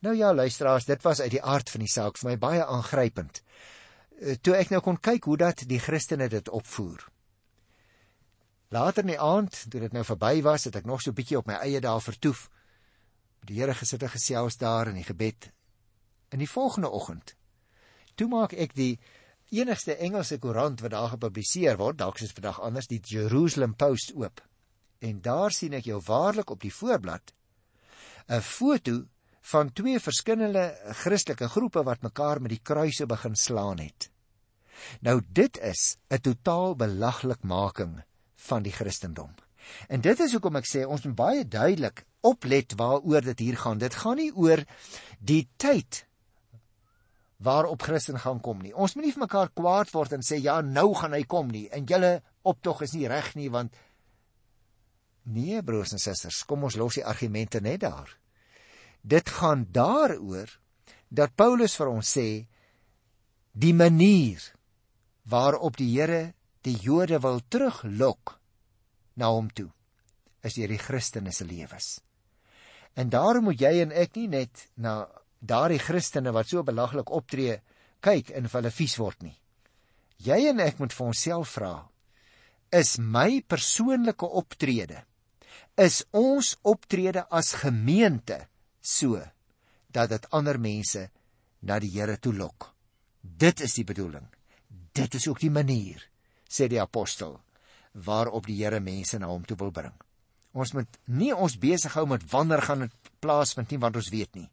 Nou 0.00 0.14
ja, 0.16 0.32
luisteraars, 0.34 0.88
dit 0.88 1.02
was 1.02 1.20
uit 1.20 1.34
die 1.36 1.42
aard 1.42 1.70
van 1.70 1.84
die 1.84 1.92
saak 1.92 2.18
vir 2.18 2.30
my 2.30 2.36
baie 2.40 2.64
aangrypend. 2.64 3.42
Uh, 4.18 4.34
toe 4.42 4.56
ek 4.56 4.72
nou 4.72 4.80
kon 4.82 4.96
kyk 4.96 5.28
hoe 5.28 5.36
dat 5.44 5.66
die 5.68 5.80
Christene 5.82 6.30
dit 6.32 6.48
opvoer. 6.48 7.04
Later 8.68 9.02
in 9.02 9.14
die 9.14 9.20
aand, 9.20 9.70
toe 9.70 9.80
dit 9.80 9.92
nou 9.92 10.04
verby 10.04 10.42
was, 10.42 10.64
het 10.64 10.76
ek 10.76 10.86
nog 10.86 11.00
so 11.00 11.10
'n 11.10 11.14
bietjie 11.14 11.38
op 11.38 11.46
my 11.46 11.54
eie 11.54 11.80
daar 11.80 12.00
vertoef. 12.00 12.50
Die 13.44 13.60
Here 13.60 13.74
gesit 13.74 14.02
en 14.02 14.10
gesels 14.10 14.56
daar 14.56 14.88
in 14.88 14.94
die 14.94 15.04
gebed. 15.04 15.52
In 16.30 16.38
die 16.38 16.50
volgende 16.50 16.90
oggend 16.90 17.38
Toe 18.18 18.26
maak 18.26 18.52
ek 18.58 18.74
die 18.74 18.98
enigste 19.54 19.94
Engelse 20.02 20.40
koerant 20.42 20.80
wat 20.82 20.90
daar 20.90 21.12
gepubliseer 21.12 21.78
word, 21.78 22.00
dalk 22.00 22.18
is 22.18 22.32
dit 22.32 22.40
vandag 22.40 22.58
anders, 22.66 22.88
die 22.90 22.98
Jerusalem 22.98 23.76
Post 23.78 24.10
oop. 24.18 24.42
En 24.98 25.20
daar 25.22 25.54
sien 25.54 25.76
ek 25.78 25.86
jou 25.86 26.00
waarlik 26.02 26.50
op 26.50 26.60
die 26.60 26.74
voorblad 26.74 27.32
'n 28.28 28.42
foto 28.42 29.06
van 29.52 29.72
twee 29.72 30.00
verskillende 30.00 30.64
Christelike 31.02 31.48
groepe 31.48 31.82
wat 31.82 32.02
mekaar 32.02 32.42
met 32.42 32.50
die 32.50 32.62
kruise 32.62 33.06
begin 33.06 33.36
slaan 33.36 33.78
het. 33.78 34.10
Nou 35.00 35.22
dit 35.32 35.58
is 35.58 35.96
'n 36.10 36.20
totaal 36.20 36.74
belaglikmaking 36.76 38.02
van 38.48 38.62
die 38.62 38.72
Christendom. 38.72 39.34
En 39.88 40.00
dit 40.00 40.20
is 40.20 40.32
hoekom 40.32 40.58
ek 40.60 40.68
sê 40.68 40.84
ons 40.86 41.02
moet 41.04 41.16
baie 41.16 41.44
duidelik 41.44 42.04
oplet 42.26 42.74
waaroor 42.78 43.26
dit 43.32 43.42
hier 43.46 43.58
gaan. 43.60 43.80
Dit 43.80 43.96
gaan 44.00 44.18
nie 44.20 44.30
oor 44.34 44.62
die 45.18 45.44
tyd 45.60 46.04
waarop 47.38 47.82
Christen 47.86 48.18
gaan 48.18 48.40
kom 48.42 48.62
nie. 48.62 48.74
Ons 48.74 48.96
moet 48.96 49.06
nie 49.06 49.14
vir 49.14 49.26
mekaar 49.26 49.52
kwaad 49.54 49.92
word 49.94 50.16
en 50.16 50.24
sê 50.26 50.40
ja, 50.42 50.58
nou 50.62 50.90
gaan 50.98 51.14
hy 51.14 51.22
kom 51.30 51.52
nie 51.54 51.68
en 51.74 51.86
julle 51.86 52.18
optog 52.48 52.82
is 52.86 52.96
nie 52.96 53.10
reg 53.10 53.34
nie 53.38 53.50
want 53.54 53.76
nee 55.28 55.60
broers 55.62 55.92
en 55.92 56.02
susters, 56.02 56.42
kom 56.48 56.64
ons 56.64 56.78
los 56.80 56.96
die 56.98 57.04
argumente 57.06 57.60
net 57.60 57.82
daar. 57.84 58.10
Dit 59.02 59.28
gaan 59.38 59.66
daaroor 59.70 60.50
dat 61.08 61.36
Paulus 61.36 61.76
vir 61.78 61.90
ons 61.92 62.14
sê 62.16 62.28
die 63.52 63.74
manier 63.76 64.42
waarop 65.28 65.76
die 65.78 65.90
Here 65.92 66.32
die 66.68 66.76
Jode 66.84 67.18
wil 67.24 67.40
teruglok 67.48 68.36
na 69.18 69.32
hom 69.32 69.48
toe 69.50 69.70
is 70.46 70.54
deur 70.54 70.70
die 70.70 70.80
Christene 70.80 71.32
se 71.34 71.44
lewens. 71.44 71.98
En 72.94 73.10
daarom 73.10 73.48
moet 73.48 73.60
jy 73.60 73.80
en 73.82 73.92
ek 73.94 74.16
nie 74.18 74.28
net 74.30 74.68
na 74.76 75.02
daardie 75.40 75.80
Christene 75.82 76.32
wat 76.34 76.50
so 76.50 76.62
belaglik 76.66 77.10
optree 77.14 77.58
kyk 78.04 78.32
en 78.34 78.46
vir 78.46 78.60
hulle 78.60 78.74
vies 78.74 78.96
word 79.00 79.22
nie. 79.26 79.36
Jy 80.22 80.38
en 80.50 80.62
ek 80.62 80.80
moet 80.82 80.94
vir 80.94 81.06
onsself 81.06 81.54
vra: 81.58 81.72
Is 82.74 82.98
my 82.98 83.40
persoonlike 83.46 84.26
optrede 84.26 85.04
is 85.78 86.02
ons 86.10 86.56
optrede 86.66 87.22
as 87.30 87.54
gemeente 87.60 88.40
so 88.82 89.20
dat 89.94 90.10
dit 90.10 90.26
ander 90.34 90.58
mense 90.58 91.04
na 91.62 91.78
die 91.78 91.92
Here 91.94 92.18
toe 92.18 92.34
lok? 92.34 92.72
Dit 93.22 93.62
is 93.62 93.74
die 93.78 93.86
bedoeling. 93.86 94.26
Dit 94.94 95.14
is 95.14 95.28
ook 95.28 95.38
die 95.40 95.54
manier, 95.54 96.02
sê 96.48 96.68
die 96.68 96.80
apostel, 96.80 97.36
waarop 97.92 98.46
die 98.46 98.56
Here 98.58 98.80
mense 98.80 99.18
na 99.18 99.28
hom 99.30 99.44
toe 99.44 99.56
wil 99.60 99.72
bring. 99.74 99.94
Ons 100.52 100.72
moet 100.74 100.98
nie 101.06 101.32
ons 101.34 101.58
besig 101.60 101.94
hou 101.94 102.06
met 102.08 102.24
wanneer 102.32 102.62
gaan 102.64 102.86
dit 102.86 103.10
plaasvind 103.20 103.70
nie 103.70 103.80
want 103.82 103.96
ons 104.00 104.10
weet 104.10 104.34
nie. 104.34 104.48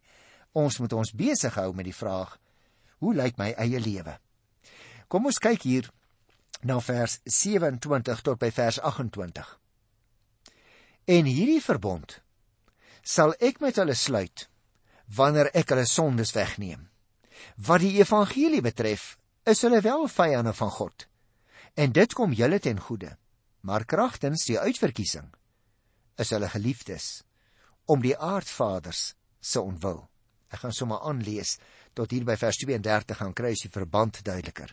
Ons 0.54 0.80
moet 0.80 0.94
ons 0.94 1.14
besig 1.16 1.56
hou 1.56 1.72
met 1.74 1.88
die 1.88 1.96
vraag: 1.96 2.38
Hoe 3.00 3.16
lyk 3.16 3.38
my 3.38 3.54
eie 3.58 3.80
lewe? 3.80 4.18
Kom 5.08 5.26
ons 5.26 5.40
kyk 5.40 5.64
hier 5.68 5.90
na 6.64 6.80
vers 6.82 7.20
27 7.26 8.22
tot 8.26 8.40
by 8.42 8.52
vers 8.52 8.80
28. 8.80 9.50
En 11.06 11.28
hierdie 11.30 11.62
verbond 11.62 12.20
sal 13.06 13.36
ek 13.40 13.60
met 13.62 13.78
hulle 13.78 13.94
sluit 13.94 14.48
wanneer 15.14 15.52
ek 15.54 15.70
hulle 15.74 15.86
sondes 15.86 16.34
wegneem. 16.34 16.88
Wat 17.62 17.84
die 17.84 18.00
evangelie 18.00 18.64
betref, 18.66 19.14
is 19.46 19.62
hulle 19.62 19.84
wel 19.86 20.08
vyande 20.10 20.54
van 20.58 20.72
God. 20.74 21.06
En 21.76 21.92
dit 21.92 22.14
kom 22.14 22.34
julle 22.34 22.60
ten 22.60 22.80
goeie. 22.80 23.16
Maar 23.66 23.86
kragtens 23.86 24.46
die 24.48 24.60
uitverkiesing 24.60 25.32
is 26.22 26.32
hulle 26.32 26.48
geliefdes 26.50 27.24
om 27.92 28.02
die 28.02 28.16
aardvaders 28.16 29.14
se 29.42 29.62
onwil. 29.62 30.06
Ek 30.54 30.62
gaan 30.62 30.74
sommer 30.74 31.02
aanlees 31.04 31.58
tot 31.98 32.14
hier 32.14 32.26
by 32.28 32.38
vers 32.40 32.60
32 32.62 33.20
gaan 33.20 33.34
kry 33.36 33.52
as 33.56 33.64
die 33.66 33.74
verband 33.74 34.22
duideliker. 34.24 34.72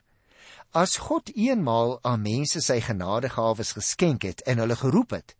As 0.76 0.98
God 1.00 1.32
eenmaal 1.34 1.98
aan 2.06 2.22
mense 2.24 2.62
sy 2.64 2.78
genadegawes 2.84 3.74
geskenk 3.76 4.26
het 4.28 4.44
en 4.48 4.62
hulle 4.62 4.76
geroep 4.78 5.16
het, 5.16 5.34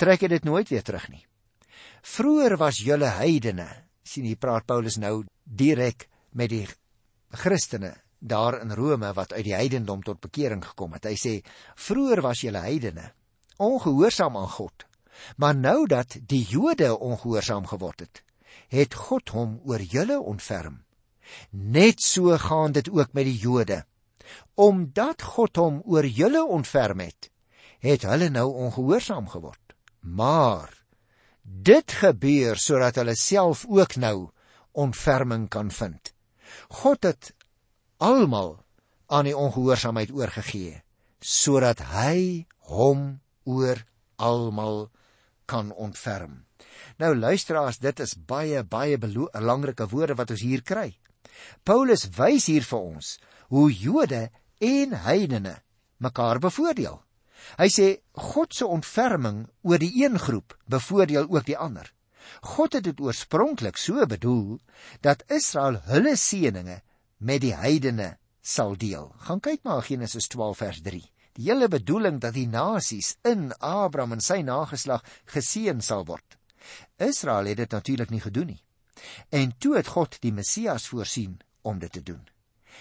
trek 0.00 0.24
hy 0.24 0.32
dit 0.32 0.46
nooit 0.48 0.70
weer 0.72 0.86
terug 0.86 1.08
nie. 1.12 1.24
Vroer 2.02 2.56
was 2.58 2.80
julle 2.82 3.10
heidene, 3.18 3.68
sien 4.02 4.26
hier 4.26 4.40
praat 4.40 4.66
Paulus 4.66 4.98
nou 4.98 5.22
direk 5.44 6.08
met 6.34 6.50
die 6.50 6.64
Christene 7.42 7.94
daar 8.22 8.60
in 8.60 8.70
Rome 8.70 9.12
wat 9.12 9.32
uit 9.32 9.44
die 9.44 9.54
heidendom 9.54 10.02
tot 10.02 10.20
bekering 10.22 10.62
gekom 10.64 10.92
het. 10.94 11.04
Hy 11.10 11.16
sê: 11.18 11.34
"Vroer 11.74 12.22
was 12.22 12.40
julle 12.40 12.62
heidene, 12.62 13.12
ongehoorsaam 13.58 14.36
aan 14.36 14.48
God, 14.48 14.86
maar 15.36 15.56
nou 15.56 15.86
dat 15.86 16.16
die 16.26 16.44
Jode 16.48 16.98
ongehoorsaam 16.98 17.66
geword 17.66 18.00
het, 18.00 18.22
het 18.68 18.94
God 18.94 19.28
hom 19.28 19.60
oor 19.64 19.80
julle 19.80 20.20
ontferm. 20.20 20.84
Net 21.50 22.02
so 22.02 22.36
gaan 22.38 22.72
dit 22.72 22.90
ook 22.90 23.12
met 23.12 23.24
die 23.24 23.38
Jode. 23.38 23.84
Omdat 24.54 25.22
God 25.22 25.56
hom 25.56 25.82
oor 25.84 26.06
julle 26.06 26.44
ontferm 26.44 27.00
het, 27.00 27.30
het 27.78 28.02
hulle 28.06 28.28
nou 28.30 28.48
ongehoorsaam 28.52 29.28
geword. 29.28 29.74
Maar 30.00 30.70
dit 31.42 31.92
gebeur 31.92 32.56
sodat 32.56 32.96
hulle 33.00 33.16
self 33.18 33.64
ook 33.68 33.96
nou 33.96 34.30
ontferming 34.72 35.48
kan 35.48 35.70
vind. 35.70 36.12
God 36.68 37.02
het 37.02 37.32
almal 38.02 38.56
aan 39.06 39.28
die 39.28 39.36
ongehoorsaamheid 39.36 40.10
oorgegee 40.16 40.80
sodat 41.22 41.78
hy 41.92 42.48
hom 42.66 43.20
oor 43.46 43.78
almal 44.18 44.88
kan 45.46 45.70
ontferm. 45.70 46.42
Nou 46.98 47.14
luisteraars, 47.14 47.78
dit 47.78 48.00
is 48.02 48.16
baie 48.16 48.62
baie 48.66 48.98
belangrike 48.98 49.86
woorde 49.92 50.16
wat 50.18 50.34
ons 50.34 50.42
hier 50.42 50.64
kry. 50.66 50.90
Paulus 51.62 52.08
wys 52.18 52.48
hier 52.50 52.66
vir 52.66 52.78
ons 52.80 53.14
hoe 53.54 53.68
Jode 53.70 54.28
en 54.58 54.98
heidene 55.06 55.56
mekaar 56.02 56.42
bevoordeel. 56.42 56.98
Hy 57.58 57.68
sê 57.70 57.88
God 58.34 58.54
se 58.54 58.66
ontferming 58.66 59.44
oor 59.66 59.82
die 59.82 59.92
een 60.02 60.18
groep 60.18 60.56
bevoordeel 60.66 61.28
ook 61.30 61.46
die 61.46 61.58
ander. 61.58 61.86
God 62.42 62.78
het 62.78 62.86
dit 62.86 63.00
oorspronklik 63.02 63.78
so 63.78 64.06
bedoel 64.06 64.58
dat 65.06 65.26
Israel 65.30 65.78
hulle 65.90 66.16
seëninge 66.18 66.80
met 67.22 67.42
die 67.44 67.54
heidene 67.54 68.16
sal 68.42 68.74
deel. 68.76 69.12
Gaan 69.26 69.40
kyk 69.40 69.62
maar 69.62 69.84
Genesis 69.86 70.26
12 70.26 70.56
vers 70.56 70.80
3. 70.82 71.02
Die 71.38 71.48
hele 71.48 71.68
bedoeling 71.70 72.18
dat 72.20 72.34
die 72.34 72.48
nasies 72.50 73.14
in 73.24 73.52
Abraham 73.58 74.18
en 74.18 74.20
sy 74.20 74.42
nageslag 74.44 75.04
geseën 75.30 75.80
sal 75.80 76.04
word. 76.08 76.36
Israel 76.98 77.48
het 77.50 77.62
dit 77.62 77.70
natuurlik 77.70 78.10
nie 78.10 78.20
gedoen 78.20 78.52
nie. 78.52 78.62
En 79.30 79.54
toe 79.58 79.76
het 79.78 79.88
God 79.94 80.18
die 80.20 80.32
Messias 80.32 80.88
voorsien 80.90 81.38
om 81.62 81.78
dit 81.78 81.92
te 81.92 82.02
doen. 82.02 82.26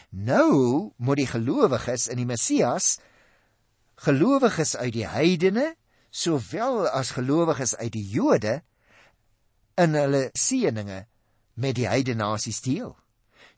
Nou 0.09 0.91
moet 0.97 1.21
die 1.21 1.29
gelowiges 1.29 2.07
in 2.11 2.19
die 2.19 2.27
Messias 2.27 2.97
gelowiges 4.01 4.75
uit 4.75 4.93
die 4.93 5.07
heidene 5.07 5.75
sowel 6.09 6.87
as 6.89 7.13
gelowiges 7.15 7.75
uit 7.77 7.93
die 7.93 8.07
Jode 8.09 8.61
in 9.79 9.95
hulle 9.95 10.29
seëninge 10.33 11.05
met 11.53 11.77
die 11.77 11.87
heidene 11.87 12.23
nasies 12.23 12.61
deel. 12.65 12.95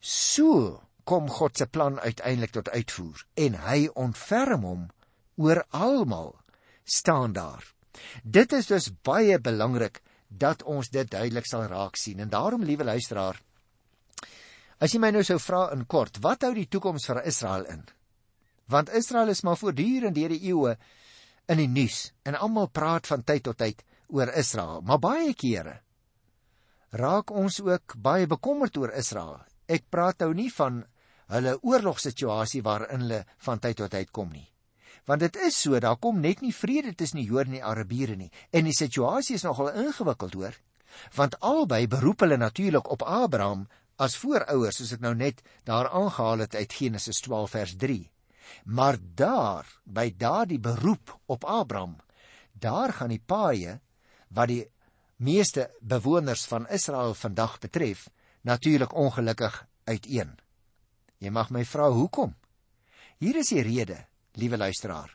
So 0.04 0.82
kom 1.04 1.28
God 1.28 1.56
se 1.56 1.66
plan 1.66 1.98
uiteindelik 2.00 2.52
tot 2.52 2.68
uitvoer 2.68 3.24
en 3.40 3.56
hy 3.66 3.78
ontferm 3.94 4.64
hom 4.68 4.82
oor 5.40 5.64
almal 5.70 6.34
staan 6.84 7.32
daar. 7.32 7.64
Dit 8.22 8.52
is 8.52 8.68
dus 8.68 8.90
baie 9.02 9.38
belangrik 9.40 10.02
dat 10.28 10.62
ons 10.62 10.90
dit 10.90 11.10
duidelik 11.10 11.46
sal 11.46 11.68
raak 11.70 11.96
sien 11.96 12.20
en 12.20 12.28
daarom 12.28 12.64
liewe 12.66 12.84
luisteraar 12.84 13.40
as 14.82 14.92
jy 14.92 15.00
my 15.00 15.12
nou 15.14 15.22
sou 15.24 15.38
vra 15.40 15.68
in 15.74 15.86
kort 15.86 16.18
wat 16.24 16.44
hou 16.44 16.52
die 16.56 16.68
toekoms 16.68 17.06
vir 17.08 17.22
Israel 17.30 17.64
in 17.70 17.84
want 18.72 18.92
Israel 18.98 19.30
is 19.32 19.44
maar 19.46 19.60
voortdurend 19.60 20.16
deur 20.16 20.34
die 20.34 20.50
eeue 20.50 20.74
in 21.52 21.60
die 21.60 21.70
nuus 21.70 22.10
en 22.26 22.36
almal 22.36 22.70
praat 22.72 23.06
van 23.06 23.22
tyd 23.22 23.44
tot 23.46 23.60
tyd 23.60 23.82
oor 24.14 24.30
Israel, 24.36 24.82
maar 24.82 25.00
baie 25.00 25.34
kere 25.34 25.78
raak 26.94 27.30
ons 27.34 27.60
ook 27.64 27.96
baie 27.98 28.26
bekommerd 28.30 28.76
oor 28.78 28.92
Israel. 28.94 29.40
Ek 29.66 29.86
praat 29.90 30.20
nou 30.20 30.32
nie 30.34 30.50
van 30.52 30.82
hulle 31.32 31.54
oorlogssituasie 31.62 32.62
waarin 32.62 33.06
hulle 33.06 33.22
van 33.46 33.62
tyd 33.62 33.78
tot 33.80 33.94
tyd 33.94 34.10
kom 34.12 34.32
nie. 34.32 34.48
Want 35.08 35.20
dit 35.20 35.36
is 35.36 35.56
so, 35.60 35.78
daar 35.80 35.96
kom 36.00 36.20
net 36.20 36.40
nie 36.40 36.52
vrede 36.52 36.94
tussen 36.94 37.20
die 37.20 37.28
Jode 37.28 37.50
en 37.50 37.58
die 37.58 37.64
Arabiere 37.64 38.16
nie 38.16 38.30
en 38.52 38.68
die 38.68 38.76
situasie 38.76 39.36
is 39.36 39.44
nogal 39.44 39.72
ingewikkeld 39.72 40.36
hoor. 40.40 40.56
Want 41.16 41.40
albei 41.40 41.86
beroep 41.90 42.24
hulle 42.24 42.38
natuurlik 42.40 42.90
op 42.90 43.02
Abraham 43.02 43.66
as 43.96 44.16
voorouers 44.18 44.80
soos 44.80 44.94
ek 44.96 45.02
nou 45.04 45.14
net 45.14 45.42
daar 45.68 45.90
aangehaal 45.90 46.44
het 46.46 46.54
uit 46.54 46.72
Genesis 46.72 47.20
12 47.20 47.50
vers 47.50 47.76
Maar 48.64 48.96
daar, 49.14 49.66
by 49.84 50.14
daardie 50.16 50.58
beroep 50.58 51.18
op 51.26 51.44
Abraham, 51.44 51.96
daar 52.52 52.92
gaan 52.92 53.08
die 53.08 53.22
paaie 53.26 53.80
wat 54.28 54.48
die 54.48 54.64
meeste 55.16 55.70
bewoners 55.80 56.44
van 56.44 56.68
Israel 56.68 57.14
vandag 57.14 57.58
betref, 57.58 58.08
natuurlik 58.44 58.92
ongelukkig 58.92 59.56
uiteen. 59.88 60.34
Jy 61.18 61.30
mag 61.32 61.50
my 61.50 61.64
vra 61.64 61.88
hoekom? 61.90 62.34
Hier 63.18 63.36
is 63.40 63.52
die 63.54 63.62
rede, 63.64 63.96
liewe 64.36 64.58
luisteraar. 64.60 65.12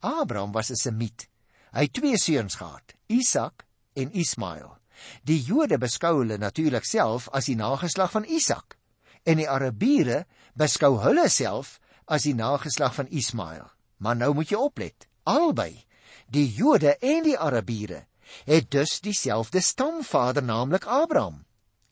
Abraham 0.00 0.52
was 0.52 0.70
'n 0.70 0.76
Semiet. 0.76 1.28
Hy 1.72 1.82
het 1.82 1.92
twee 1.92 2.18
seuns 2.18 2.54
gehad, 2.54 2.94
Isak 3.06 3.66
en 3.94 4.12
Ismael. 4.12 4.78
Die 5.22 5.42
Jode 5.42 5.78
beskou 5.78 6.18
hulle 6.18 6.38
natuurlik 6.38 6.84
self 6.84 7.28
as 7.28 7.44
die 7.44 7.56
nageslag 7.56 8.10
van 8.10 8.24
Isak 8.24 8.76
en 9.24 9.36
die 9.36 9.48
Arabiere 9.48 10.26
beskou 10.54 10.98
hulle 11.02 11.28
self 11.28 11.78
as 12.06 12.22
die 12.22 12.34
nageslag 12.34 12.94
van 12.94 13.08
Ismael. 13.08 13.70
Maar 13.96 14.16
nou 14.16 14.34
moet 14.34 14.48
jy 14.48 14.56
oplet. 14.56 15.08
Albei, 15.24 15.84
die 16.26 16.46
Jode 16.54 16.96
en 16.98 17.22
die 17.22 17.38
Arabiere, 17.38 18.06
het 18.44 18.70
dus 18.70 19.00
dieselfde 19.00 19.60
stamvader, 19.60 20.42
naamlik 20.42 20.84
Abraham. 20.84 21.44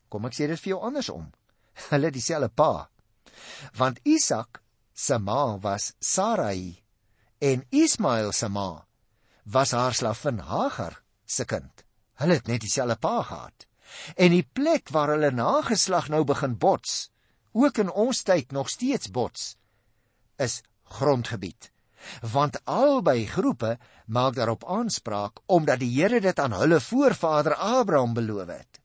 Kom 0.08 0.26
ek 0.28 0.36
sê 0.36 0.48
dit 0.50 0.60
vir 0.60 0.76
jou 0.76 0.82
andersom. 0.86 1.30
Hulle 1.90 2.12
dieselfde 2.14 2.50
pa. 2.54 2.88
Want 3.76 4.00
Isak 4.04 4.62
se 4.94 5.18
ma 5.18 5.56
was 5.60 5.92
Sarai 6.00 6.82
en 7.40 7.64
Ismael 7.70 8.32
se 8.32 8.48
ma 8.48 8.86
was 9.44 9.70
haar 9.76 9.94
slavin 9.94 10.38
Hagar 10.38 11.02
se 11.26 11.44
kind. 11.44 11.84
Hulle 12.16 12.38
het 12.38 12.48
net 12.48 12.64
dieselfde 12.64 12.96
pa 12.96 13.22
gehad. 13.22 13.66
En 14.16 14.32
die 14.34 14.46
plek 14.52 14.90
waar 14.90 15.12
hulle 15.14 15.30
nageslag 15.30 16.08
nou 16.10 16.25
begin 16.25 16.56
bots, 16.58 17.10
ook 17.52 17.78
in 17.78 17.90
ons 17.90 18.22
tyd 18.26 18.52
nog 18.52 18.68
steeds 18.68 19.10
bots, 19.12 19.54
is 20.36 20.62
grondgebied. 20.98 21.70
Want 22.20 22.58
albei 22.64 23.26
groepe 23.26 23.76
maak 24.06 24.34
daarop 24.34 24.64
aanspraak 24.64 25.40
omdat 25.46 25.80
die 25.82 25.92
Here 25.94 26.20
dit 26.20 26.38
aan 26.38 26.52
hulle 26.52 26.80
voorvader 26.80 27.54
Abraham 27.54 28.14
beloof 28.14 28.50
het. 28.52 28.80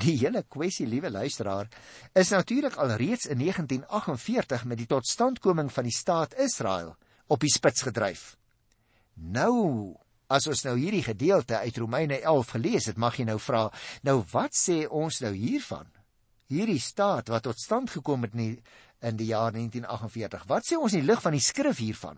Die 0.00 0.16
hele 0.16 0.44
kwessie, 0.48 0.86
liewe 0.88 1.10
luisteraar, 1.10 1.68
is 2.16 2.30
natuurlik 2.32 2.76
al 2.80 2.94
reeds 2.96 3.26
in 3.28 3.40
1948 3.42 4.64
met 4.64 4.78
die 4.80 4.88
totstandkoming 4.88 5.68
van 5.72 5.84
die 5.84 5.94
staat 5.94 6.36
Israel 6.40 6.94
op 7.26 7.42
die 7.42 7.52
spits 7.52 7.84
gedryf. 7.84 8.36
Nou, 9.14 9.96
as 10.30 10.46
ons 10.48 10.62
nou 10.64 10.76
hierdie 10.78 11.02
gedeelte 11.04 11.58
uit 11.58 11.80
Romeine 11.82 12.20
11 12.20 12.52
gelees 12.54 12.86
het, 12.88 12.96
mag 12.96 13.18
jy 13.18 13.26
nou 13.28 13.36
vra, 13.42 13.66
nou 14.06 14.22
wat 14.32 14.56
sê 14.56 14.84
ons 14.86 15.20
nou 15.20 15.34
hiervan? 15.34 15.90
Hierdie 16.50 16.80
staat 16.80 17.28
wat 17.28 17.44
tot 17.44 17.60
stand 17.60 17.92
gekom 17.92 18.24
het 18.24 18.32
in 18.38 18.40
die, 18.40 18.54
in 19.04 19.18
die 19.18 19.28
jaar 19.34 19.52
1948. 19.52 20.46
Wat 20.48 20.66
sê 20.66 20.78
ons 20.80 20.94
in 20.96 21.04
die 21.04 21.10
lig 21.10 21.20
van 21.20 21.36
die 21.36 21.44
skrif 21.44 21.82
hiervan? 21.82 22.16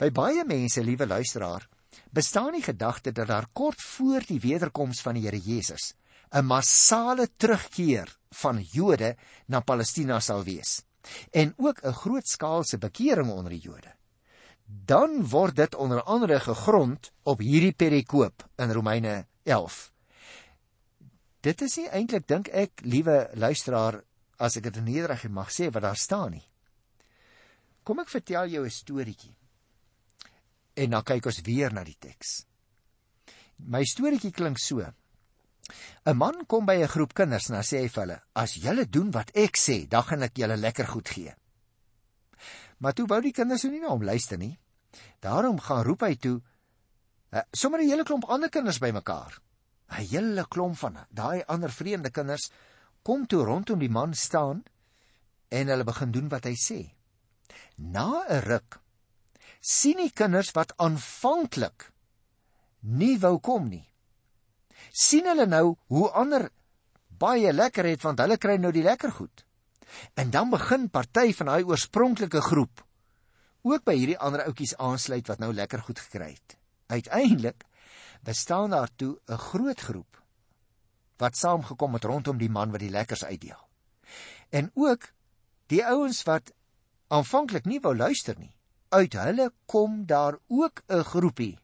By 0.00 0.10
baie 0.10 0.42
mense, 0.44 0.82
liewe 0.84 1.06
luisteraar, 1.06 1.68
bestaan 2.10 2.58
die 2.58 2.66
gedagte 2.66 3.14
dat 3.14 3.30
daar 3.30 3.46
kort 3.52 3.80
voor 3.80 4.26
die 4.26 4.40
wederkoms 4.42 5.00
van 5.06 5.16
die 5.16 5.24
Here 5.28 5.40
Jesus 5.40 5.94
'n 6.36 6.44
massale 6.44 7.28
terugkeer 7.36 8.10
van 8.42 8.60
Jode 8.60 9.16
na 9.48 9.60
Palestina 9.60 10.20
sal 10.20 10.44
wees 10.44 10.82
en 11.30 11.54
ook 11.56 11.80
'n 11.82 11.92
grootskaalse 11.92 12.78
bekering 12.78 13.30
onder 13.30 13.50
die 13.50 13.60
Jode. 13.60 13.94
Dan 14.66 15.28
word 15.28 15.56
dit 15.56 15.74
onder 15.74 16.02
andere 16.02 16.40
gegrond 16.40 17.12
op 17.22 17.38
hierdie 17.38 17.72
perikoop 17.72 18.48
in 18.56 18.72
Romeine 18.72 19.26
11. 19.42 19.92
Dit 21.40 21.62
is 21.62 21.76
nie 21.76 21.88
eintlik 21.88 22.26
dink 22.26 22.48
ek, 22.48 22.80
liewe 22.82 23.30
luisteraar, 23.34 24.02
as 24.36 24.56
ek 24.56 24.62
dit 24.62 24.76
in 24.76 24.84
Nederig 24.84 25.28
mag 25.28 25.50
sê 25.50 25.70
wat 25.70 25.82
daar 25.82 25.96
staan 25.96 26.30
nie. 26.30 26.44
Kom 27.82 27.98
ek 27.98 28.08
vertel 28.08 28.48
jou 28.48 28.64
'n 28.64 28.70
storieetjie. 28.70 29.36
En 30.74 30.90
dan 30.90 31.02
kyk 31.02 31.26
ons 31.26 31.40
weer 31.40 31.72
na 31.72 31.84
die 31.84 31.96
teks. 31.98 32.44
My 33.56 33.84
storieetjie 33.84 34.32
klink 34.32 34.58
so. 34.58 34.92
'n 36.06 36.16
Man 36.16 36.46
kom 36.46 36.66
by 36.66 36.76
'n 36.82 36.88
groep 36.88 37.14
kinders 37.14 37.50
en 37.50 37.62
sê 37.62 37.82
hy 37.82 37.88
vir 37.88 38.02
hulle: 38.02 38.18
"As 38.34 38.54
julle 38.54 38.84
doen 38.86 39.10
wat 39.10 39.30
ek 39.34 39.56
sê, 39.56 39.88
dan 39.88 40.02
gaan 40.02 40.22
ek 40.22 40.38
julle 40.38 40.56
lekker 40.56 40.86
goed 40.86 41.08
gee." 41.08 41.34
Maar 42.78 42.92
toe 42.92 43.06
wou 43.06 43.20
die 43.20 43.32
kinders 43.32 43.64
nie 43.64 43.80
na 43.80 43.88
hom 43.88 44.04
luister 44.04 44.38
nie. 44.38 44.58
Daarom 45.20 45.58
gaan 45.60 45.84
roep 45.84 46.02
hy 46.02 46.14
toe 46.14 46.40
uh, 47.32 47.40
sommer 47.52 47.80
'n 47.80 47.88
hele 47.88 48.04
klomp 48.04 48.24
ander 48.24 48.48
kinders 48.48 48.78
bymekaar. 48.78 49.40
'n 49.90 50.06
Hele 50.10 50.46
klomp 50.48 50.76
van 50.76 51.06
daai 51.10 51.42
ander 51.46 51.70
vreemde 51.70 52.10
kinders 52.10 52.50
kom 53.02 53.26
toe 53.26 53.44
rondom 53.44 53.78
die 53.78 53.90
man 53.90 54.14
staan 54.14 54.64
en 55.48 55.68
hulle 55.68 55.84
begin 55.84 56.12
doen 56.12 56.28
wat 56.28 56.44
hy 56.44 56.54
sê. 56.54 56.80
Na 57.76 58.24
'n 58.28 58.42
ruk 58.42 58.80
sien 59.60 59.96
die 59.96 60.12
kinders 60.12 60.52
wat 60.54 60.76
aanvanklik 60.78 61.92
nie 62.80 63.18
wou 63.18 63.38
kom 63.40 63.68
nie 63.68 63.88
sien 64.92 65.26
hulle 65.26 65.46
nou 65.46 65.76
hoe 65.86 66.10
ander 66.10 66.50
baie 67.08 67.52
lekker 67.52 67.84
het 67.84 68.02
want 68.02 68.20
hulle 68.20 68.38
kry 68.38 68.56
nou 68.56 68.72
die 68.72 68.84
lekker 68.86 69.12
goed. 69.12 69.44
En 70.14 70.30
dan 70.30 70.50
begin 70.50 70.90
party 70.90 71.32
van 71.32 71.46
daai 71.46 71.64
oorspronklike 71.64 72.40
groep 72.40 72.82
ook 73.66 73.82
by 73.86 73.96
hierdie 73.98 74.18
ander 74.22 74.44
ouetjies 74.46 74.76
aansluit 74.78 75.26
wat 75.26 75.40
nou 75.42 75.52
lekker 75.54 75.82
goed 75.82 75.98
gekry 75.98 76.30
het. 76.34 76.56
Uiteindelik 76.86 77.64
bestaan 78.22 78.70
daar 78.70 78.90
toe 78.96 79.18
'n 79.26 79.38
groot 79.38 79.80
groep 79.80 80.22
wat 81.18 81.36
saamgekom 81.36 81.94
het 81.94 82.04
rondom 82.04 82.38
die 82.38 82.50
man 82.50 82.70
wat 82.70 82.80
die 82.80 82.90
lekkers 82.90 83.24
uitdeel. 83.24 83.68
En 84.50 84.70
ook 84.74 85.12
die 85.66 85.84
ouens 85.84 86.22
wat 86.22 86.52
aanvanklik 87.08 87.64
nie 87.64 87.80
wou 87.80 87.96
luister 87.96 88.38
nie. 88.38 88.54
Uit 88.88 89.12
hulle 89.12 89.52
kom 89.66 90.06
daar 90.06 90.38
ook 90.46 90.82
'n 90.88 91.02
groepie, 91.02 91.58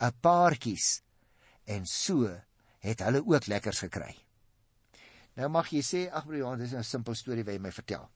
'n 0.00 0.12
paartjies. 0.20 1.02
En 1.64 1.86
so 1.86 2.40
het 2.82 3.02
hulle 3.06 3.22
ook 3.24 3.46
lekkers 3.46 3.84
gekry. 3.86 4.12
Nou 5.38 5.48
mag 5.48 5.70
jy 5.72 5.80
sê, 5.80 6.02
ag 6.12 6.26
broer 6.26 6.42
Johan, 6.42 6.58
dis 6.60 6.74
'n 6.74 6.84
simpel 6.84 7.14
storie 7.14 7.44
wat 7.44 7.54
jy 7.54 7.60
my 7.60 7.72
vertel. 7.72 8.10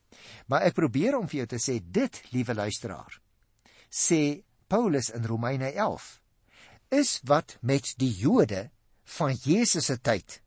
Maar 0.46 0.62
ek 0.68 0.74
probeer 0.74 1.16
om 1.16 1.28
vir 1.28 1.38
jou 1.38 1.46
te 1.46 1.56
sê 1.58 1.80
dit, 1.80 2.22
liewe 2.32 2.54
luisteraar, 2.54 3.20
sê 3.90 4.42
Paulus 4.68 5.10
in 5.10 5.24
Romeine 5.24 5.72
11, 5.72 6.20
is 6.90 7.20
wat 7.24 7.56
met 7.60 7.94
die 7.96 8.12
Jode 8.12 8.70
van 9.04 9.32
Jesus 9.32 9.86
se 9.86 9.98
tyd 9.98 10.42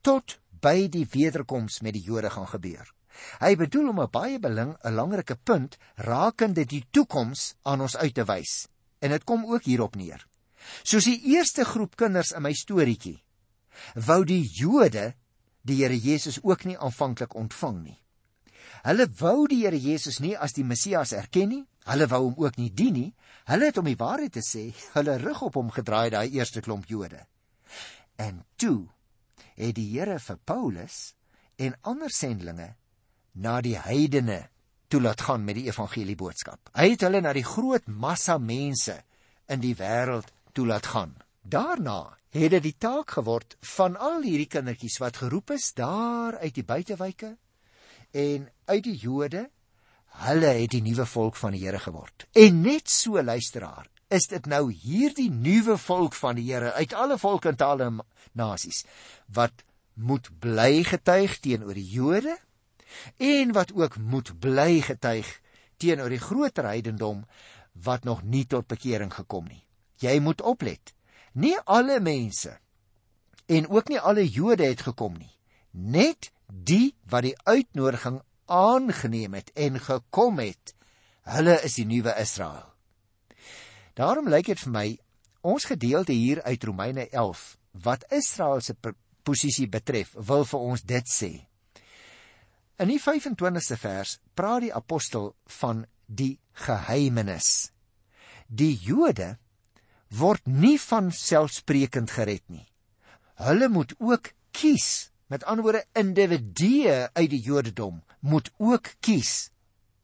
tot 0.00 0.38
by 0.60 0.88
die 0.88 1.06
wederkoms 1.10 1.80
met 1.82 1.92
die 1.92 2.02
Jode 2.02 2.30
gaan 2.30 2.48
gebeur. 2.48 2.94
Hy 3.40 3.54
bedoel 3.56 3.88
om 3.88 4.00
'n 4.00 4.10
baie 4.10 4.38
belang 4.38 4.74
'n 4.74 4.78
belangrike 4.82 5.36
punt 5.36 5.76
rakende 5.96 6.64
die 6.64 6.86
toekoms 6.90 7.54
aan 7.62 7.80
ons 7.80 7.96
uit 7.96 8.14
te 8.14 8.24
wys. 8.24 8.68
En 9.00 9.10
dit 9.10 9.24
kom 9.24 9.44
ook 9.44 9.62
hierop 9.62 9.96
neer. 9.96 10.26
Soos 10.82 11.04
die 11.04 11.20
eerste 11.36 11.64
groep 11.64 11.96
kinders 11.96 12.32
in 12.32 12.42
my 12.42 12.52
storieetjie 12.52 13.23
wou 13.94 14.24
die 14.24 14.42
Jode 14.42 15.14
die 15.64 15.80
Here 15.80 15.96
Jesus 15.96 16.38
ook 16.42 16.64
nie 16.64 16.78
aanvanklik 16.78 17.34
ontvang 17.34 17.82
nie. 17.82 17.98
Hulle 18.84 19.06
wou 19.18 19.46
die 19.48 19.62
Here 19.64 19.78
Jesus 19.80 20.20
nie 20.20 20.36
as 20.36 20.52
die 20.52 20.64
Messias 20.64 21.12
erken 21.16 21.48
nie. 21.48 21.62
Hulle 21.88 22.08
wou 22.08 22.20
hom 22.28 22.40
ook 22.44 22.58
nie 22.60 22.70
dien 22.70 22.96
nie. 22.96 23.12
Hulle 23.48 23.70
het 23.70 23.78
om 23.80 23.88
die 23.88 23.98
waarheid 24.00 24.32
te 24.36 24.44
sê, 24.44 24.70
hulle 24.96 25.18
rug 25.20 25.42
op 25.48 25.58
hom 25.60 25.70
gedraai 25.72 26.10
daai 26.12 26.32
eerste 26.32 26.60
klomp 26.64 26.88
Jode. 26.88 27.20
En 28.16 28.44
toe 28.56 28.86
het 29.56 29.74
die 29.76 29.90
Here 29.92 30.18
vir 30.20 30.40
Paulus 30.44 31.14
en 31.56 31.76
ander 31.82 32.12
sendlinge 32.12 32.74
na 33.32 33.60
die 33.64 33.76
heidene 33.78 34.44
toe 34.88 35.00
laat 35.02 35.24
gaan 35.26 35.44
met 35.44 35.58
die 35.58 35.66
evangelie 35.68 36.16
boodskap. 36.16 36.70
Hy 36.76 36.92
het 36.94 37.04
hulle 37.06 37.20
na 37.24 37.32
die 37.34 37.46
groot 37.46 37.86
massa 37.88 38.38
mense 38.38 39.00
in 39.50 39.62
die 39.64 39.74
wêreld 39.78 40.30
toe 40.54 40.66
laat 40.68 40.86
gaan. 40.92 41.16
Daarna 41.42 42.14
het 42.34 42.50
dit 42.50 42.64
die 42.64 42.76
taak 42.78 43.14
geword 43.14 43.54
van 43.76 43.94
al 43.96 44.24
hierdie 44.24 44.50
kindertjies 44.50 44.98
wat 44.98 45.20
geroep 45.22 45.52
is 45.54 45.70
daar 45.78 46.34
uit 46.42 46.54
die 46.56 46.66
buitewyke 46.66 47.36
en 48.10 48.48
uit 48.70 48.84
die 48.86 48.96
Jode, 48.98 49.44
hulle 50.24 50.50
het 50.58 50.70
die 50.74 50.82
nuwe 50.82 51.06
volk 51.06 51.38
van 51.38 51.54
die 51.54 51.62
Here 51.64 51.78
geword. 51.82 52.26
En 52.34 52.60
net 52.62 52.90
so 52.90 53.22
luisteraar, 53.22 53.86
is 54.10 54.26
dit 54.30 54.46
nou 54.50 54.68
hierdie 54.70 55.30
nuwe 55.30 55.76
volk 55.78 56.14
van 56.18 56.38
die 56.38 56.46
Here 56.50 56.72
uit 56.74 56.94
alle 56.94 57.18
volke 57.18 57.50
en 57.50 57.58
tale 57.58 57.88
en 57.90 58.02
nasies 58.32 58.84
wat 59.34 59.64
moet 59.94 60.28
bly 60.42 60.82
getuig 60.86 61.38
teenoor 61.42 61.74
die 61.78 61.86
Jode 61.86 62.34
en 63.22 63.54
wat 63.54 63.72
ook 63.74 63.98
moet 63.98 64.32
bly 64.42 64.82
getuig 64.82 65.30
teenoor 65.78 66.10
die 66.10 66.22
groter 66.22 66.66
heidendom 66.66 67.22
wat 67.86 68.04
nog 68.04 68.22
nie 68.22 68.44
tot 68.46 68.66
bekering 68.70 69.14
gekom 69.14 69.46
nie. 69.50 69.62
Jy 70.02 70.18
moet 70.22 70.42
oplet. 70.42 70.94
Nie 71.34 71.56
alle 71.64 72.00
mense 72.00 72.58
en 73.46 73.68
ook 73.68 73.88
nie 73.90 74.00
alle 74.00 74.24
Jode 74.28 74.64
het 74.64 74.84
gekom 74.86 75.16
nie. 75.18 75.32
Net 75.70 76.30
die 76.46 76.94
wat 77.10 77.26
die 77.26 77.34
uitnodiging 77.44 78.20
aangeneem 78.46 79.34
het 79.34 79.50
en 79.58 79.80
gekom 79.80 80.38
het, 80.38 80.74
hulle 81.26 81.56
is 81.66 81.74
die 81.80 81.86
nuwe 81.88 82.14
Israel. 82.20 82.68
Daarom 83.94 84.28
lyk 84.28 84.52
dit 84.52 84.62
vir 84.64 84.72
my 84.74 84.86
ons 85.44 85.66
gedeelte 85.68 86.12
hier 86.12 86.42
uit 86.42 86.64
Romeine 86.64 87.08
11 87.10 87.56
wat 87.84 88.06
Israel 88.14 88.60
se 88.60 88.76
posisie 89.24 89.66
betref, 89.68 90.14
wil 90.14 90.44
vir 90.44 90.60
ons 90.60 90.82
dit 90.86 91.10
sê. 91.10 91.32
In 92.78 92.90
die 92.90 93.00
25ste 93.00 93.78
vers 93.80 94.18
praat 94.34 94.66
die 94.66 94.74
apostel 94.74 95.32
van 95.60 95.84
die 96.06 96.38
geheimenis. 96.66 97.70
Die 98.48 98.74
Jode 98.82 99.36
word 100.10 100.46
nie 100.46 100.78
van 100.78 101.12
selfsprekend 101.12 102.10
gered 102.10 102.44
nie. 102.48 102.66
Hulle 103.40 103.68
moet 103.68 103.94
ook 103.98 104.32
kies. 104.54 105.10
Met 105.26 105.44
ander 105.44 105.64
woorde, 105.64 105.84
individue 105.92 107.08
uit 107.12 107.30
die 107.30 107.40
Jodendom 107.40 108.02
moet 108.20 108.50
ook 108.58 108.94
kies 109.00 109.50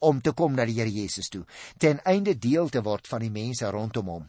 om 0.00 0.20
te 0.24 0.32
kom 0.32 0.56
na 0.56 0.64
die 0.64 0.78
Here 0.78 0.90
Jesus 0.90 1.28
toe, 1.28 1.44
ten 1.78 2.00
einde 2.08 2.34
deel 2.38 2.70
te 2.72 2.80
word 2.82 3.08
van 3.08 3.20
die 3.20 3.32
mense 3.32 3.68
rondom 3.68 4.08
hom. 4.08 4.28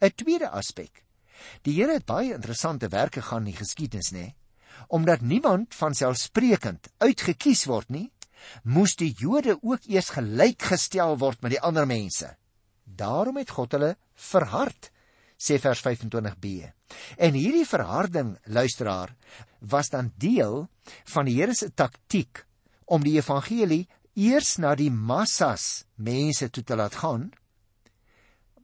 'n 0.00 0.14
Tweede 0.16 0.48
aspek. 0.48 1.04
Die 1.62 1.74
Here 1.76 1.98
het 1.98 2.06
baie 2.06 2.32
interessante 2.34 2.88
werke 2.88 3.22
gaan 3.22 3.44
in 3.44 3.52
die 3.52 3.60
geskiedenis, 3.60 4.12
nê? 4.12 4.32
Omdat 4.88 5.20
niemand 5.20 5.74
van 5.74 5.94
selfsprekend 5.94 6.88
uitgekies 6.98 7.66
word 7.66 7.88
nie, 7.88 8.10
moes 8.64 8.96
die 8.96 9.12
Jode 9.18 9.58
ook 9.62 9.86
eers 9.88 10.10
gelykgestel 10.16 11.18
word 11.18 11.40
met 11.42 11.54
die 11.56 11.60
ander 11.60 11.86
mense. 11.86 12.36
Daarom 12.84 13.36
het 13.36 13.50
God 13.50 13.72
hulle 13.72 13.96
verhard 14.14 14.90
sê 15.44 15.58
vers 15.60 15.82
25b. 15.84 16.70
En 17.20 17.36
hierdie 17.36 17.66
verharding, 17.68 18.34
luisteraar, 18.44 19.14
was 19.60 19.90
dan 19.92 20.12
deel 20.16 20.68
van 21.12 21.28
die 21.28 21.36
Here 21.36 21.54
se 21.54 21.70
taktiek 21.74 22.44
om 22.84 23.04
die 23.04 23.16
evangelie 23.18 23.84
eers 24.14 24.56
na 24.62 24.74
die 24.78 24.90
massas 24.90 25.84
mense 25.96 26.48
toe 26.50 26.64
te 26.64 26.76
laat 26.76 26.96
gaan. 27.02 27.30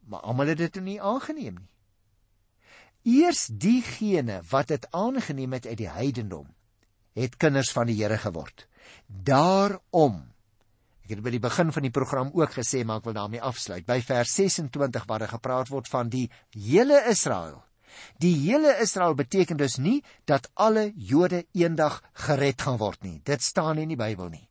Maar 0.09 0.25
almal 0.25 0.55
het 0.55 0.63
dit 0.63 0.81
nie 0.85 1.01
aangeneem 1.01 1.61
nie. 1.61 1.69
Eers 3.03 3.47
diegene 3.49 4.43
wat 4.51 4.69
dit 4.69 4.85
aangeneem 4.93 5.53
het 5.57 5.67
uit 5.67 5.79
die 5.81 5.89
heidendom, 5.89 6.51
het 7.17 7.39
kinders 7.41 7.71
van 7.73 7.89
die 7.89 7.97
Here 7.97 8.19
geword. 8.21 8.67
Daarom 9.07 10.30
Ek 11.11 11.17
het 11.17 11.25
by 11.27 11.33
die 11.35 11.43
begin 11.43 11.73
van 11.75 11.83
die 11.83 11.91
program 11.91 12.29
ook 12.39 12.53
gesê 12.55 12.85
maar 12.87 13.01
ek 13.01 13.09
wil 13.09 13.17
daarmee 13.17 13.43
afsluit 13.43 13.83
by 13.83 13.97
vers 13.99 14.31
26 14.39 15.09
waar 15.11 15.25
daar 15.25 15.33
gepraat 15.35 15.73
word 15.75 15.91
van 15.91 16.07
die 16.13 16.29
hele 16.55 17.01
Israel 17.11 17.65
Die 18.23 18.37
hele 18.45 18.77
Israel 18.79 19.17
beteken 19.19 19.59
dus 19.59 19.75
nie 19.83 20.05
dat 20.31 20.47
alle 20.55 20.93
Jode 20.95 21.41
eendag 21.53 21.97
gered 22.13 22.63
gaan 22.63 22.79
word 22.79 23.03
nie. 23.03 23.19
Dit 23.27 23.43
staan 23.43 23.75
nie 23.75 23.89
in 23.89 23.97
die 23.97 23.99
Bybel 23.99 24.31
nie. 24.31 24.47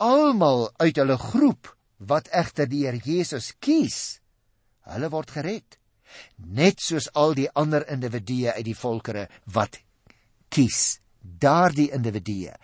Almal 0.00 0.70
uit 0.80 0.96
hulle 0.96 1.18
groep 1.20 1.68
wat 1.98 2.32
egter 2.32 2.70
die 2.70 2.86
Here 2.86 3.02
Jesus 3.04 3.52
kies, 3.60 4.22
hulle 4.88 5.12
word 5.12 5.34
gered. 5.36 5.76
Net 6.40 6.80
soos 6.80 7.10
al 7.12 7.36
die 7.36 7.50
ander 7.52 7.84
individue 7.92 8.54
uit 8.56 8.64
die 8.70 8.78
volkere 8.78 9.28
wat 9.52 9.82
kies, 10.48 11.02
daardie 11.20 11.90
individue 11.92 12.56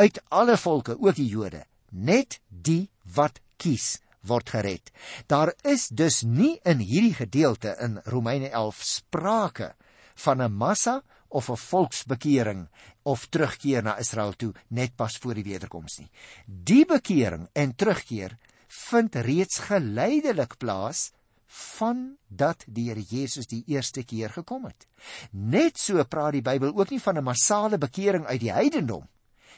uit 0.00 0.22
alle 0.32 0.56
volke, 0.56 0.96
ook 0.96 1.14
die 1.18 1.28
Jode, 1.28 1.60
net 1.90 2.40
die 2.48 2.88
wat 3.14 3.40
kies 3.56 4.00
word 4.26 4.50
gered. 4.52 4.90
Daar 5.26 5.52
is 5.64 5.88
dus 5.88 6.22
nie 6.22 6.58
in 6.64 6.82
hierdie 6.84 7.14
gedeelte 7.14 7.76
in 7.80 8.00
Romeine 8.04 8.50
11 8.50 8.82
sprake 8.82 9.74
van 10.14 10.42
'n 10.42 10.52
massa 10.52 11.02
of 11.28 11.48
'n 11.48 11.56
volksbekering 11.56 12.68
of 13.02 13.26
terugkeer 13.26 13.82
na 13.82 13.96
Israel 13.98 14.32
toe 14.32 14.52
net 14.68 14.96
pas 14.96 15.16
voor 15.16 15.34
die 15.34 15.44
wederkoms 15.44 15.98
nie. 15.98 16.10
Die 16.46 16.84
bekering 16.84 17.48
en 17.52 17.74
terugkeer 17.74 18.36
vind 18.68 19.14
reeds 19.14 19.58
geleidelik 19.58 20.56
plaas 20.58 21.12
van 21.46 22.16
dat 22.28 22.64
die 22.66 22.88
Here 22.88 23.02
Jesus 23.02 23.46
die 23.46 23.64
eerste 23.66 24.04
keer 24.04 24.30
gekom 24.30 24.64
het. 24.64 24.86
Net 25.30 25.78
so 25.78 26.04
praat 26.04 26.32
die 26.32 26.42
Bybel 26.42 26.76
ook 26.76 26.90
nie 26.90 27.00
van 27.00 27.18
'n 27.18 27.24
massale 27.24 27.78
bekering 27.78 28.26
uit 28.26 28.40
die 28.40 28.52
heidendom 28.52 29.08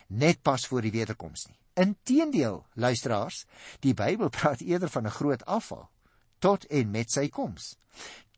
net 0.09 0.43
pas 0.43 0.67
voor 0.67 0.83
die 0.83 0.93
wederkoms 0.93 1.47
nie. 1.49 1.62
Inteendeel, 1.75 2.67
luisteraars, 2.75 3.47
die 3.81 3.95
Bybel 3.95 4.29
praat 4.39 4.61
eerder 4.61 4.89
van 4.89 5.07
'n 5.07 5.17
groot 5.19 5.45
afval 5.45 5.89
tot 6.43 6.65
en 6.65 6.91
met 6.91 7.11
sy 7.11 7.29
koms. 7.29 7.77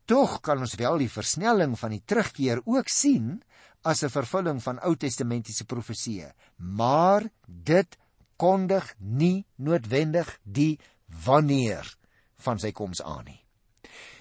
Tog 0.05 0.41
kan 0.45 0.61
ons 0.61 0.75
wel 0.77 0.99
die 1.01 1.11
versnelling 1.11 1.79
van 1.81 1.95
die 1.97 2.03
terugkeer 2.05 2.61
ook 2.65 2.89
sien 2.93 3.43
as 3.83 4.03
'n 4.05 4.13
vervulling 4.13 4.61
van 4.63 4.81
Ou 4.81 4.97
Testamentiese 4.97 5.65
profeseë, 5.65 6.33
maar 6.57 7.31
dit 7.47 7.99
kondig 8.37 8.95
nie 8.99 9.47
noodwendig 9.57 10.39
die 10.43 10.79
wanneer 11.25 11.97
van 12.37 12.59
sy 12.59 12.73
koms 12.73 13.03
aan 13.03 13.25
nie. 13.25 13.41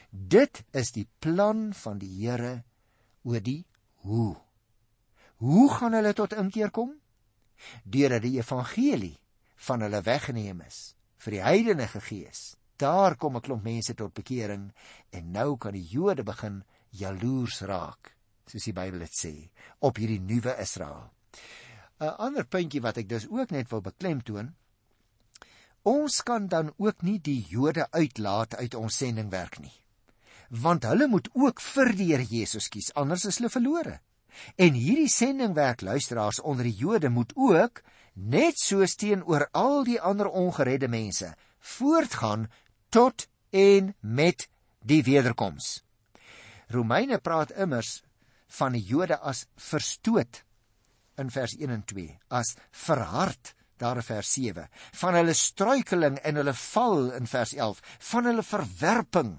Dit 0.09 0.63
is 0.71 0.91
die 0.91 1.07
plan 1.19 1.73
van 1.73 1.97
die 1.97 2.11
Here 2.21 2.63
oor 3.23 3.41
die 3.41 3.65
hoe. 4.05 4.35
Hoe 5.37 5.69
gaan 5.73 5.93
hulle 5.93 6.13
tot 6.13 6.33
inkeer 6.33 6.71
kom? 6.71 6.93
Deurdat 7.83 8.21
die 8.21 8.37
evangelie 8.37 9.17
van 9.67 9.81
hulle 9.81 10.01
weggeneem 10.01 10.61
is 10.67 10.95
vir 11.23 11.37
die 11.37 11.43
heidene 11.43 11.87
gees. 11.87 12.55
Daar 12.77 13.15
kom 13.15 13.37
'n 13.37 13.41
klomp 13.41 13.63
mense 13.63 13.93
tot 13.93 14.13
bekering 14.13 14.73
en 15.11 15.31
nou 15.31 15.57
kan 15.57 15.73
die 15.73 15.87
Jode 15.87 16.23
begin 16.23 16.63
jaloers 16.89 17.61
raak, 17.61 18.15
soos 18.45 18.63
die 18.63 18.73
Bybel 18.73 18.99
dit 18.99 19.13
sê, 19.13 19.49
op 19.79 19.97
hierdie 19.97 20.19
nuwe 20.19 20.55
Israel. 20.59 21.11
'n 21.99 22.15
Ander 22.17 22.45
puntjie 22.45 22.81
wat 22.81 22.97
ek 22.97 23.09
dus 23.09 23.27
ook 23.29 23.51
net 23.51 23.69
wil 23.69 23.81
beklemtoon, 23.81 24.55
ons 25.83 26.23
kan 26.23 26.47
dan 26.47 26.73
ook 26.77 27.01
nie 27.01 27.19
die 27.19 27.45
Jode 27.49 27.87
uitlaat 27.91 28.55
uit 28.55 28.73
ons 28.75 28.97
sendingwerk 28.97 29.59
nie. 29.59 29.73
Want 30.49 30.83
hulle 30.83 31.07
moet 31.07 31.29
ook 31.33 31.61
vir 31.61 31.93
die 31.95 32.11
Here 32.11 32.23
Jesus 32.23 32.69
kies, 32.69 32.93
anders 32.93 33.25
is 33.25 33.37
hulle 33.37 33.49
verlore. 33.49 33.99
En 34.55 34.73
hierdie 34.73 35.09
sendingwerk 35.09 35.81
luisteraars 35.81 36.41
onder 36.41 36.63
die 36.63 36.75
Jode 36.75 37.09
moet 37.09 37.33
ook 37.35 37.81
net 38.13 38.59
soos 38.59 38.95
teenoor 38.95 39.47
al 39.51 39.83
die 39.83 39.99
ander 40.01 40.29
ongeredde 40.29 40.87
mense 40.87 41.33
voortgaan 41.59 42.49
tot 42.89 43.27
en 43.49 43.95
met 43.99 44.47
die 44.85 45.03
wederkoms. 45.03 45.83
Romeine 46.67 47.17
praat 47.17 47.51
immers 47.51 48.01
van 48.59 48.75
die 48.75 48.83
Jode 48.85 49.17
as 49.19 49.45
verstoot 49.57 50.43
in 51.17 51.29
vers 51.33 51.55
1 51.57 51.69
en 51.69 51.83
2, 51.85 52.07
as 52.33 52.55
verhard 52.85 53.53
daar 53.81 53.99
in 54.01 54.05
vers 54.05 54.33
7, 54.33 54.67
van 55.01 55.17
hulle 55.17 55.33
struikeling 55.37 56.17
en 56.25 56.39
hulle 56.41 56.53
val 56.57 57.11
in 57.17 57.29
vers 57.29 57.53
11, 57.53 57.81
van 58.11 58.29
hulle 58.29 58.45
verwerping 58.45 59.33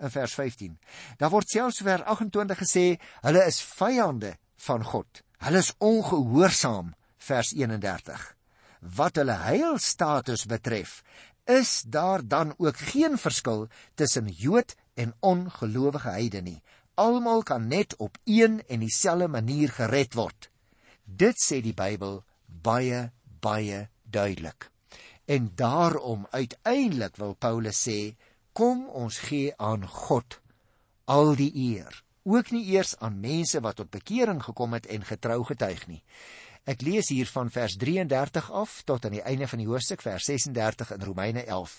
in 0.00 0.10
vers 0.10 0.34
15. 0.34 0.76
Daar 1.18 1.32
word 1.32 1.48
selfs 1.48 1.82
vers 1.84 2.02
28 2.02 2.58
gesê 2.64 2.84
hulle 3.24 3.44
is 3.46 3.60
vyande 3.62 4.34
van 4.66 4.84
God. 4.84 5.22
Hulle 5.44 5.62
is 5.64 5.72
ongehoorsaam 5.78 6.94
vers 7.30 7.52
31. 7.56 8.26
Wat 8.96 9.20
hulle 9.20 9.36
heilstatus 9.44 10.46
betref, 10.48 11.00
is 11.44 11.82
daar 11.86 12.24
dan 12.24 12.54
ook 12.58 12.76
geen 12.92 13.18
verskil 13.18 13.68
tussen 13.94 14.28
Jood 14.28 14.76
en 14.94 15.14
ongelowige 15.20 16.08
heidene 16.08 16.50
nie. 16.50 16.62
Almal 16.94 17.42
kan 17.42 17.66
net 17.68 17.96
op 17.96 18.18
een 18.24 18.60
en 18.68 18.80
dieselfde 18.80 19.28
manier 19.28 19.72
gered 19.72 20.14
word. 20.14 20.50
Dit 21.04 21.40
sê 21.40 21.60
die 21.64 21.74
Bybel 21.74 22.20
baie 22.46 23.10
baie 23.40 23.88
duidelik. 24.04 24.68
En 25.24 25.52
daarom 25.54 26.26
uiteindelik 26.30 27.16
wil 27.16 27.34
Paulus 27.34 27.80
sê 27.88 28.16
kom 28.60 28.82
ons 28.92 29.16
gee 29.24 29.54
aan 29.56 29.86
God 29.88 30.36
al 31.08 31.32
die 31.38 31.48
eer, 31.72 31.94
ook 32.28 32.50
nie 32.52 32.66
eers 32.74 32.92
aan 33.00 33.16
mense 33.22 33.62
wat 33.64 33.78
tot 33.80 33.88
bekering 33.94 34.42
gekom 34.44 34.76
het 34.76 34.84
en 34.92 35.06
getrou 35.08 35.38
getuig 35.48 35.86
nie. 35.88 36.02
Ek 36.68 36.84
lees 36.84 37.08
hier 37.08 37.30
van 37.32 37.48
vers 37.48 37.78
33 37.80 38.50
af 38.52 38.74
tot 38.84 39.08
aan 39.08 39.16
die 39.16 39.24
einde 39.24 39.48
van 39.48 39.62
die 39.62 39.68
hoofstuk 39.70 40.04
vers 40.04 40.28
36 40.28 40.92
in 40.92 41.06
Romeine 41.08 41.46
11. 41.46 41.78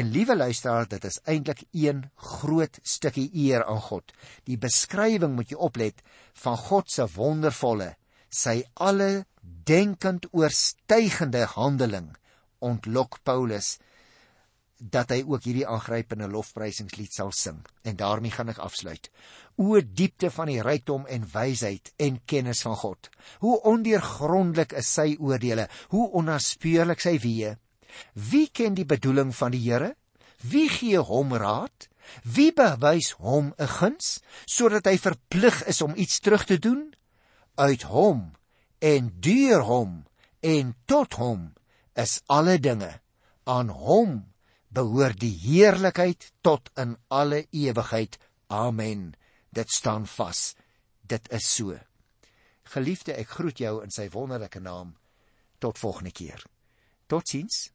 En 0.00 0.10
liewe 0.10 0.36
luisteraar, 0.36 0.90
dit 0.90 1.06
is 1.06 1.20
eintlik 1.30 1.62
een 1.70 2.02
groot 2.16 2.82
stukkie 2.82 3.30
eer 3.46 3.62
aan 3.64 3.80
God. 3.86 4.10
Die 4.50 4.58
beskrywing 4.58 5.38
moet 5.38 5.54
jy 5.54 5.62
oplet 5.62 6.02
van 6.42 6.58
God 6.58 6.90
se 6.90 7.06
wondervolle, 7.14 7.92
sy 8.28 8.64
alle 8.74 9.28
denkend 9.70 10.26
oorstygende 10.34 11.46
handeling 11.54 12.10
ontlok 12.58 13.22
Paulus 13.22 13.76
dat 14.78 15.10
hy 15.14 15.22
ook 15.24 15.46
hierdie 15.46 15.66
aangrypende 15.66 16.28
lofprysingslied 16.28 17.12
sal 17.14 17.32
sing. 17.32 17.62
En 17.82 17.96
daarmee 17.96 18.34
gaan 18.34 18.52
ek 18.52 18.60
afsluit. 18.60 19.08
O 19.56 19.80
diepte 19.80 20.30
van 20.30 20.50
die 20.52 20.60
rykdom 20.62 21.06
en 21.08 21.24
wysheid 21.32 21.92
en 22.02 22.20
kennis 22.28 22.60
van 22.66 22.76
God. 22.76 23.10
Hoe 23.40 23.56
ondeurgrondelik 23.68 24.76
is 24.76 24.92
sy 24.92 25.14
oordeele, 25.18 25.68
hoe 25.94 26.10
onnaspeurlik 26.20 27.00
sy 27.00 27.16
weë. 27.22 27.56
Wie 28.12 28.48
ken 28.52 28.76
die 28.76 28.88
bedoeling 28.88 29.32
van 29.36 29.54
die 29.56 29.64
Here? 29.64 29.94
Wie 30.44 30.68
gee 30.68 31.00
hom 31.00 31.32
raad? 31.32 31.88
Wie 32.22 32.52
bewys 32.52 33.16
hom 33.18 33.54
'n 33.58 33.66
guns 33.66 34.20
sodat 34.46 34.86
hy 34.86 34.98
verplig 34.98 35.64
is 35.66 35.80
om 35.82 35.96
iets 35.96 36.20
terug 36.20 36.44
te 36.44 36.58
doen? 36.58 36.94
Uit 37.56 37.82
hom 37.82 38.36
en 38.78 39.10
deur 39.20 39.62
hom 39.64 40.04
en 40.40 40.74
tot 40.84 41.14
hom 41.14 41.54
is 41.94 42.20
alle 42.26 42.58
dinge 42.58 43.00
aan 43.44 43.68
hom 43.68 44.35
behoort 44.76 45.20
die 45.22 45.32
heerlikheid 45.40 46.32
tot 46.44 46.68
in 46.76 46.96
alle 47.08 47.46
ewigheid. 47.50 48.18
Amen. 48.52 49.14
Dit 49.48 49.70
staan 49.72 50.04
vas. 50.06 50.54
Dit 51.00 51.30
is 51.32 51.46
so. 51.54 51.78
Geliefde, 52.74 53.14
ek 53.16 53.30
groet 53.38 53.62
jou 53.62 53.78
in 53.84 53.94
sy 53.94 54.08
wonderlike 54.12 54.60
naam. 54.60 54.92
Tot 55.62 55.80
volgende 55.80 56.12
keer. 56.12 56.42
Totsiens. 57.08 57.70